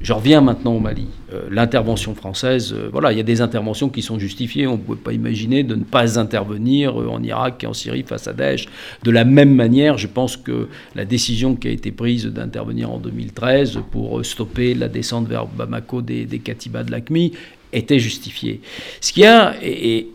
je 0.00 0.12
reviens 0.12 0.40
maintenant 0.40 0.74
au 0.74 0.78
Mali. 0.78 1.08
Euh, 1.32 1.48
l'intervention 1.50 2.14
française, 2.14 2.72
euh, 2.72 2.88
voilà, 2.92 3.10
il 3.10 3.18
y 3.18 3.20
a 3.20 3.24
des 3.24 3.40
interventions 3.40 3.88
qui 3.88 4.00
sont 4.00 4.18
justifiées. 4.18 4.68
On 4.68 4.76
ne 4.76 4.82
pouvait 4.82 4.98
pas 4.98 5.12
imaginer 5.12 5.64
de 5.64 5.74
ne 5.74 5.82
pas 5.82 6.20
intervenir 6.20 7.00
euh, 7.00 7.08
en 7.08 7.20
Irak 7.22 7.64
et 7.64 7.66
en 7.66 7.74
Syrie 7.74 8.04
face 8.06 8.28
à 8.28 8.32
Daesh. 8.32 8.66
De 9.02 9.10
la 9.10 9.24
même 9.24 9.52
manière, 9.52 9.98
je 9.98 10.06
pense 10.06 10.36
que 10.36 10.68
la 10.94 11.04
décision 11.04 11.56
qui 11.56 11.66
a 11.66 11.72
été 11.72 11.90
prise 11.90 12.26
d'intervenir 12.26 12.92
en 12.92 12.98
2013 12.98 13.80
pour 13.90 14.24
stopper 14.24 14.74
la 14.74 14.88
descente 14.88 15.26
vers 15.26 15.46
Bamako 15.46 16.00
des, 16.00 16.26
des 16.26 16.38
Katibas 16.38 16.84
de 16.84 16.92
l'ACMI 16.92 17.32
était 17.72 17.98
justifiée. 17.98 18.60
Ce 19.00 19.12
qu'il 19.12 19.24
y 19.24 19.26
a, 19.26 19.56
et, 19.60 20.08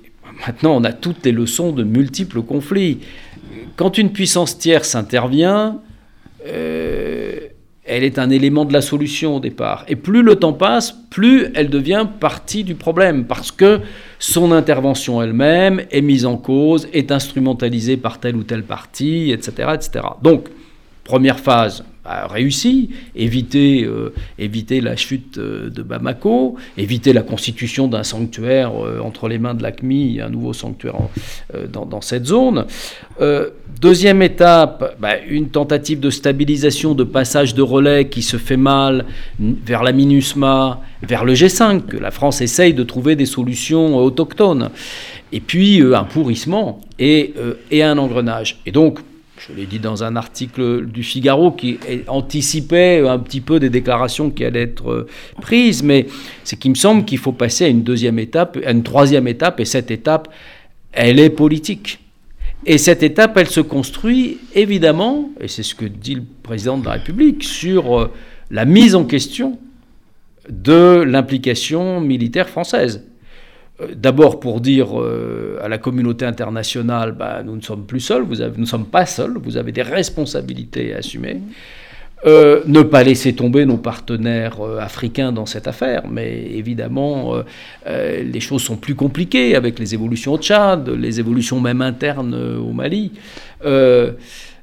maintenant 0.47 0.77
on 0.77 0.83
a 0.85 0.93
toutes 0.93 1.25
les 1.25 1.33
leçons 1.33 1.73
de 1.73 1.83
multiples 1.83 2.41
conflits. 2.41 2.99
Quand 3.75 3.97
une 3.97 4.13
puissance 4.13 4.57
tierce 4.57 4.95
intervient, 4.95 5.81
elle 7.85 8.03
est 8.03 8.17
un 8.17 8.29
élément 8.29 8.65
de 8.65 8.73
la 8.73 8.81
solution 8.81 9.37
au 9.37 9.39
départ. 9.39 9.83
Et 9.87 9.95
plus 9.95 10.21
le 10.21 10.35
temps 10.35 10.53
passe, 10.53 10.95
plus 11.09 11.47
elle 11.53 11.69
devient 11.69 12.07
partie 12.19 12.63
du 12.63 12.75
problème, 12.75 13.25
parce 13.25 13.51
que 13.51 13.81
son 14.19 14.51
intervention 14.51 15.21
elle-même 15.21 15.81
est 15.91 16.01
mise 16.01 16.25
en 16.25 16.37
cause, 16.37 16.87
est 16.93 17.11
instrumentalisée 17.11 17.97
par 17.97 18.19
telle 18.19 18.35
ou 18.35 18.43
telle 18.43 18.63
partie, 18.63 19.31
etc. 19.31 19.69
etc. 19.73 20.05
Donc, 20.21 20.47
première 21.03 21.39
phase, 21.39 21.83
a 22.05 22.27
réussi, 22.27 22.89
éviter, 23.15 23.85
euh, 23.85 24.13
éviter 24.37 24.81
la 24.81 24.95
chute 24.95 25.37
euh, 25.37 25.69
de 25.69 25.81
Bamako, 25.81 26.55
éviter 26.77 27.13
la 27.13 27.21
constitution 27.21 27.87
d'un 27.87 28.03
sanctuaire 28.03 28.71
euh, 28.75 28.99
entre 28.99 29.29
les 29.29 29.37
mains 29.37 29.53
de 29.53 29.63
l'ACMI, 29.63 30.19
un 30.19 30.29
nouveau 30.29 30.51
sanctuaire 30.53 30.95
dans, 31.71 31.85
dans, 31.85 32.01
cette 32.01 32.25
zone. 32.25 32.65
deuxième 33.79 34.21
étape, 34.21 34.97
bah, 34.99 35.17
une 35.27 35.49
tentative 35.49 35.99
de 35.99 36.09
stabilisation, 36.09 36.93
de 36.93 37.03
passage 37.03 37.53
de 37.53 37.61
relais 37.61 38.09
qui 38.09 38.21
se 38.21 38.37
fait 38.37 38.57
mal 38.57 39.05
vers 39.39 39.83
la 39.83 39.93
MINUSMA, 39.93 40.81
vers 41.03 41.23
le 41.23 41.33
G5, 41.33 41.85
que 41.85 41.97
la 41.97 42.11
France 42.11 42.41
essaye 42.41 42.73
de 42.73 42.83
trouver 42.83 43.15
des 43.15 43.25
solutions 43.25 43.97
autochtones. 43.97 44.69
Et 45.31 45.39
puis 45.39 45.81
un 45.81 46.03
pourrissement 46.03 46.81
et, 46.99 47.33
et 47.71 47.81
un 47.81 47.97
engrenage. 47.97 48.59
Et 48.65 48.71
donc, 48.71 48.99
je 49.47 49.53
l'ai 49.53 49.65
dit 49.65 49.79
dans 49.79 50.03
un 50.03 50.15
article 50.15 50.85
du 50.85 51.03
Figaro 51.03 51.51
qui 51.51 51.77
anticipait 52.07 53.05
un 53.05 53.19
petit 53.19 53.41
peu 53.41 53.59
des 53.59 53.69
déclarations 53.69 54.29
qui 54.29 54.45
allaient 54.45 54.63
être 54.63 54.89
euh, 54.89 55.07
prises, 55.41 55.83
mais 55.83 56.07
c'est 56.43 56.57
qu'il 56.57 56.71
me 56.71 56.75
semble 56.75 57.03
qu'il 57.03 57.17
faut 57.17 57.33
passer 57.33 57.65
à 57.65 57.67
une 57.67 57.83
deuxième 57.83 58.19
étape, 58.19 58.57
à 58.65 58.71
une 58.71 58.83
troisième 58.83 59.27
étape, 59.27 59.59
et 59.59 59.65
cette 59.65 59.91
étape, 59.91 60.29
elle 60.93 61.19
est 61.19 61.29
politique. 61.29 61.99
Et 62.65 62.77
cette 62.77 63.03
étape, 63.03 63.35
elle 63.35 63.49
se 63.49 63.59
construit 63.59 64.37
évidemment, 64.55 65.29
et 65.41 65.49
c'est 65.49 65.63
ce 65.63 65.75
que 65.75 65.85
dit 65.85 66.15
le 66.15 66.23
président 66.43 66.77
de 66.77 66.85
la 66.85 66.93
République, 66.93 67.43
sur 67.43 67.99
euh, 67.99 68.11
la 68.49 68.63
mise 68.63 68.95
en 68.95 69.03
question 69.03 69.59
de 70.49 71.03
l'implication 71.05 71.99
militaire 71.99 72.47
française. 72.47 73.03
Euh, 73.81 73.87
d'abord 73.95 74.39
pour 74.39 74.61
dire 74.61 74.99
euh, 74.99 75.57
à 75.63 75.67
la 75.67 75.77
communauté 75.77 76.25
internationale, 76.25 77.13
bah, 77.13 77.41
nous 77.43 77.55
ne 77.55 77.61
sommes 77.61 77.85
plus 77.85 77.99
seuls, 77.99 78.21
vous 78.23 78.41
avez, 78.41 78.53
nous 78.55 78.63
ne 78.63 78.67
sommes 78.67 78.85
pas 78.85 79.05
seuls, 79.05 79.37
vous 79.41 79.57
avez 79.57 79.71
des 79.71 79.81
responsabilités 79.81 80.93
à 80.93 80.97
assumer. 80.97 81.41
Euh, 82.25 82.61
ne 82.67 82.83
pas 82.83 83.03
laisser 83.03 83.33
tomber 83.33 83.65
nos 83.65 83.77
partenaires 83.77 84.57
africains 84.79 85.33
dans 85.33 85.45
cette 85.45 85.67
affaire, 85.67 86.03
mais 86.09 86.51
évidemment, 86.53 87.33
les 87.85 88.39
choses 88.39 88.61
sont 88.61 88.77
plus 88.77 88.95
compliquées 88.95 89.57
avec 89.57 89.77
les 89.77 89.93
évolutions 89.93 90.31
au 90.31 90.37
Tchad, 90.37 90.87
les 90.87 91.19
évolutions 91.19 91.59
même 91.59 91.81
internes 91.81 92.33
au 92.33 92.71
Mali. 92.71 93.11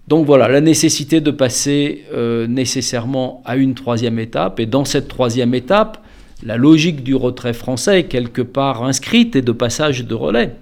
donc 0.09 0.25
voilà, 0.25 0.49
la 0.49 0.63
nécessité 0.63 1.21
de 1.21 1.31
passer 1.31 2.07
nécessairement 2.49 3.43
à 3.45 3.57
une 3.57 3.75
troisième 3.75 4.19
étape, 4.19 4.59
et 4.59 4.65
dans 4.65 4.87
cette 4.87 5.09
troisième 5.09 5.53
étape, 5.53 6.03
la 6.43 6.57
logique 6.57 7.03
du 7.03 7.15
retrait 7.15 7.53
français 7.53 8.01
est 8.01 8.05
quelque 8.05 8.43
part 8.43 8.83
inscrite 8.85 9.37
et 9.37 9.43
de 9.43 9.53
passage 9.53 10.05
de 10.05 10.15
relais. 10.15 10.55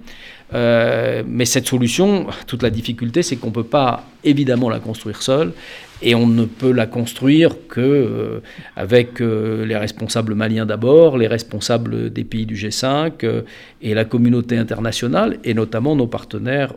Euh, 0.53 1.23
mais 1.27 1.45
cette 1.45 1.67
solution, 1.67 2.27
toute 2.47 2.63
la 2.63 2.69
difficulté, 2.69 3.21
c'est 3.21 3.35
qu'on 3.35 3.47
ne 3.47 3.53
peut 3.53 3.63
pas 3.63 4.03
évidemment 4.23 4.69
la 4.69 4.79
construire 4.79 5.21
seul, 5.21 5.53
et 6.01 6.15
on 6.15 6.27
ne 6.27 6.45
peut 6.45 6.71
la 6.71 6.87
construire 6.87 7.67
que 7.67 7.79
euh, 7.79 8.39
avec 8.75 9.21
euh, 9.21 9.65
les 9.65 9.77
responsables 9.77 10.33
maliens 10.33 10.65
d'abord, 10.65 11.17
les 11.17 11.27
responsables 11.27 12.11
des 12.11 12.23
pays 12.23 12.45
du 12.45 12.55
G5 12.55 13.43
et 13.81 13.93
la 13.93 14.05
communauté 14.05 14.57
internationale, 14.57 15.37
et 15.43 15.53
notamment 15.53 15.95
nos 15.95 16.07
partenaires 16.07 16.73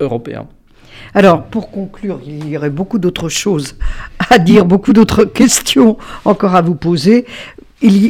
européens. 0.00 0.48
Alors, 1.12 1.44
pour 1.44 1.70
conclure, 1.70 2.20
il 2.26 2.48
y 2.48 2.56
aurait 2.56 2.70
beaucoup 2.70 2.98
d'autres 2.98 3.28
choses 3.28 3.76
à 4.30 4.38
dire, 4.38 4.64
beaucoup 4.64 4.92
d'autres 4.92 5.24
questions 5.24 5.96
encore 6.24 6.54
à 6.54 6.62
vous 6.62 6.74
poser 6.74 7.26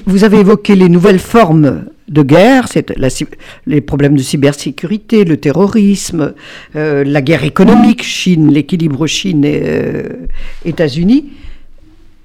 vous 0.07 0.25
avez 0.25 0.39
évoqué 0.39 0.77
les 0.77 0.89
nouvelles 0.89 1.19
formes 1.19 1.87
de 2.09 2.23
guerre, 2.23 2.69
les 3.67 3.81
problèmes 3.81 4.17
de 4.17 4.23
cybersécurité, 4.23 5.25
le 5.25 5.39
terrorisme, 5.39 6.35
euh, 6.77 7.03
la 7.05 7.23
guerre 7.23 7.43
économique, 7.45 8.05
Chine, 8.05 8.53
l'équilibre 8.53 9.07
Chine-États-Unis. 9.07 11.25
Euh, 11.27 11.31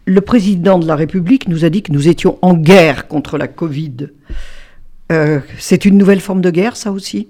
le 0.05 0.21
président 0.21 0.79
de 0.79 0.87
la 0.87 0.95
République 0.95 1.47
nous 1.47 1.65
a 1.65 1.69
dit 1.69 1.81
que 1.81 1.91
nous 1.91 2.07
étions 2.07 2.37
en 2.41 2.53
guerre 2.53 3.07
contre 3.07 3.37
la 3.37 3.47
Covid. 3.47 4.09
Euh, 5.11 5.39
c'est 5.57 5.85
une 5.85 5.97
nouvelle 5.97 6.19
forme 6.19 6.41
de 6.41 6.51
guerre, 6.51 6.75
ça 6.75 6.91
aussi? 6.91 7.29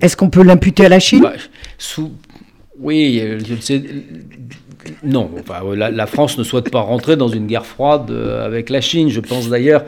Est-ce 0.00 0.16
qu'on 0.16 0.30
peut 0.30 0.42
l'imputer 0.42 0.86
à 0.86 0.88
la 0.88 1.00
Chine? 1.00 1.22
Bah, 1.22 1.32
Oui, 2.78 3.20
je 3.48 3.54
sais 3.60 3.82
non, 5.02 5.30
la, 5.74 6.06
France 6.06 6.38
ne 6.38 6.44
souhaite 6.44 6.70
pas 6.70 6.80
rentrer 6.80 7.16
dans 7.16 7.28
une 7.28 7.46
guerre 7.46 7.66
froide 7.66 8.10
euh, 8.10 8.44
avec 8.44 8.70
la 8.70 8.80
Chine. 8.80 9.08
Je 9.10 9.20
pense 9.20 9.48
d'ailleurs, 9.48 9.84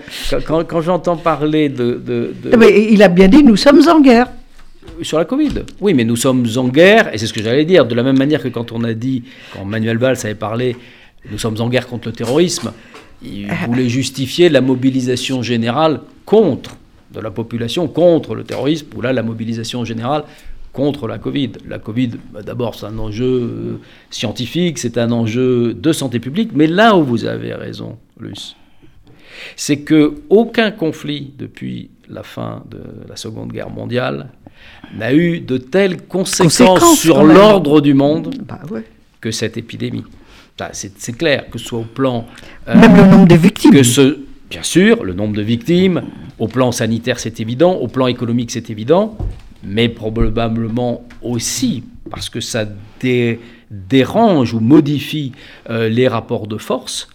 quand, 0.47 0.81
j'entends 0.81 1.17
parler 1.17 1.69
de, 1.69 2.33
Mais 2.57 2.89
il 2.91 3.03
a 3.03 3.09
bien 3.09 3.29
dit, 3.29 3.43
nous 3.43 3.57
sommes 3.57 3.83
en 3.89 4.01
guerre. 4.01 4.29
Sur 5.03 5.19
la 5.19 5.25
Covid. 5.25 5.63
Oui, 5.81 5.95
mais 5.95 6.05
nous 6.05 6.17
sommes 6.17 6.47
en 6.57 6.69
guerre, 6.69 7.15
et 7.15 7.19
c'est 7.19 7.27
ce 7.27 7.33
que 7.33 7.43
j'allais 7.43 7.65
dire, 7.65 7.87
de 7.87 7.95
la 7.95 8.03
même 8.03 8.19
manière 8.19 8.43
que 8.43 8.49
quand 8.49 8.73
on 8.73 8.83
a 8.83 8.95
dit, 8.95 9.23
quand 9.55 9.65
Manuel 9.65 9.97
Valls 9.97 10.17
avait 10.25 10.35
parlé, 10.35 10.77
nous 11.31 11.39
sommes 11.39 11.61
en 11.61 11.69
guerre 11.69 11.87
contre 11.87 12.09
le 12.09 12.15
terrorisme, 12.15 12.73
il 13.23 13.47
ah. 13.49 13.67
voulait 13.67 13.89
justifier 13.89 14.49
la 14.49 14.61
mobilisation 14.61 15.43
générale 15.43 16.01
contre 16.25 16.77
de 17.13 17.21
la 17.21 17.31
population 17.31 17.89
contre 17.89 18.35
le 18.35 18.45
terrorisme, 18.45 18.89
ou 18.97 19.01
là 19.01 19.13
la 19.13 19.23
mobilisation 19.23 19.85
générale 19.85 20.25
contre 20.79 21.09
la 21.09 21.19
Covid. 21.19 21.51
La 21.69 21.81
Covid, 21.81 22.11
bah, 22.33 22.43
d'abord, 22.43 22.77
c'est 22.77 22.87
un 22.87 23.01
enjeu 23.01 23.27
euh, 23.27 23.81
scientifique, 24.11 24.79
c'est 24.79 24.97
un 24.97 25.11
enjeu 25.11 25.75
de 25.75 25.91
santé 25.91 26.21
publique, 26.21 26.51
mais 26.55 26.69
là 26.69 26.97
où 26.97 27.03
vous 27.03 27.25
avez 27.25 27.53
raison, 27.53 27.99
Luce, 28.21 28.55
c'est 29.57 29.81
que 29.81 30.14
aucun 30.31 30.71
conflit 30.71 31.33
depuis 31.37 31.91
la 32.09 32.23
fin 32.23 32.62
de 32.71 32.79
la 33.09 33.17
Seconde 33.17 33.53
Guerre 33.53 33.71
mondiale 33.71 34.29
n'a 34.97 35.12
eu 35.12 35.41
de 35.41 35.59
telles 35.59 36.03
conséquences, 36.03 37.01
sur 37.01 37.25
l'ordre 37.25 37.81
du 37.81 37.93
monde 37.93 38.37
bah, 38.47 38.61
que 39.21 39.33
cette 39.33 39.57
épidémie. 39.57 40.05
c'est 40.71 41.19
clair, 41.19 41.51
que 41.51 41.59
ce 41.59 41.64
soit 41.64 41.81
au 41.81 41.91
plan... 41.93 42.25
Euh, 42.69 42.77
Même 42.77 42.97
le 42.97 43.05
nombre 43.05 43.27
de 43.27 43.35
victimes. 43.35 43.73
Que 43.73 43.83
ce, 43.83 44.21
bien 44.49 44.62
sûr, 44.62 45.03
le 45.03 45.12
nombre 45.12 45.35
de 45.35 45.43
victimes, 45.43 46.03
au 46.38 46.47
plan 46.47 46.71
sanitaire 46.71 47.19
c'est 47.19 47.41
évident, 47.41 47.73
au 47.73 47.88
plan 47.88 48.07
économique 48.07 48.53
c'est 48.53 48.71
évident, 48.71 49.19
mais 49.62 49.88
probablement 49.88 51.07
aussi 51.23 51.85
parce 52.11 52.29
que 52.31 52.40
ça 52.40 52.66
dérange 53.71 54.55
ou 54.55 54.61
modifie 54.61 55.33
euh, 55.68 55.88
les 55.88 56.09
rapports 56.09 56.47
de 56.47 56.57
force 56.57 57.09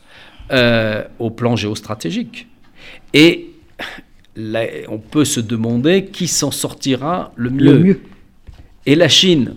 euh, 0.51 1.03
au 1.19 1.29
plan 1.29 1.55
géostratégique. 1.55 2.47
Et 3.13 3.49
on 4.87 4.99
peut 4.99 5.25
se 5.25 5.39
demander 5.39 6.05
qui 6.05 6.27
s'en 6.27 6.51
sortira 6.51 7.31
le 7.35 7.49
mieux. 7.49 8.01
Et 8.85 8.95
la 8.95 9.07
Chine, 9.07 9.55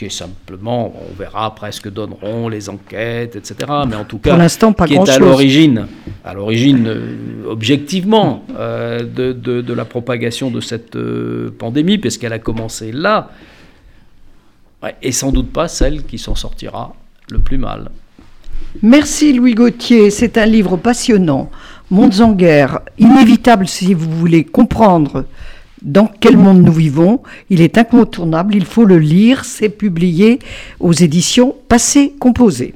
qui 0.00 0.06
est 0.06 0.08
simplement, 0.08 0.94
on 0.96 1.14
verra 1.14 1.44
après 1.44 1.72
ce 1.72 1.80
que 1.82 1.90
donneront 1.90 2.48
les 2.48 2.70
enquêtes, 2.70 3.36
etc. 3.36 3.54
Mais 3.86 3.96
en 3.96 4.04
tout 4.04 4.16
cas, 4.16 4.34
qui 4.86 4.94
est 4.94 5.10
à 5.10 5.18
l'origine, 5.18 5.88
à 6.24 6.32
l'origine 6.32 6.86
euh, 6.86 7.44
objectivement 7.46 8.42
euh, 8.56 9.00
de, 9.00 9.34
de, 9.34 9.74
la 9.74 9.84
propagation 9.84 10.50
de 10.50 10.62
cette 10.62 10.96
euh, 10.96 11.54
pandémie, 11.58 11.98
puisqu'elle 11.98 12.32
a 12.32 12.38
commencé 12.38 12.92
là, 12.92 13.28
et 15.02 15.12
sans 15.12 15.32
doute 15.32 15.52
pas 15.52 15.68
celle 15.68 16.04
qui 16.04 16.16
s'en 16.16 16.34
sortira 16.34 16.94
le 17.30 17.38
plus 17.38 17.58
mal. 17.58 17.90
Merci 18.82 19.34
Louis 19.34 19.54
Gauthier, 19.54 20.08
c'est 20.08 20.38
un 20.38 20.46
livre 20.46 20.78
passionnant, 20.78 21.50
Mondes 21.90 22.22
en 22.22 22.32
guerre, 22.32 22.80
inévitable 22.96 23.68
si 23.68 23.92
vous 23.92 24.10
voulez 24.10 24.44
comprendre 24.44 25.26
dans 25.82 26.10
quel 26.20 26.36
monde 26.36 26.62
nous 26.62 26.72
vivons. 26.72 27.20
Il 27.48 27.60
est 27.60 27.78
incontournable, 27.78 28.54
il 28.54 28.64
faut 28.64 28.84
le 28.84 28.98
lire, 28.98 29.44
c'est 29.44 29.68
publié 29.68 30.38
aux 30.78 30.92
éditions 30.92 31.54
Passé 31.68 32.14
Composé. 32.18 32.74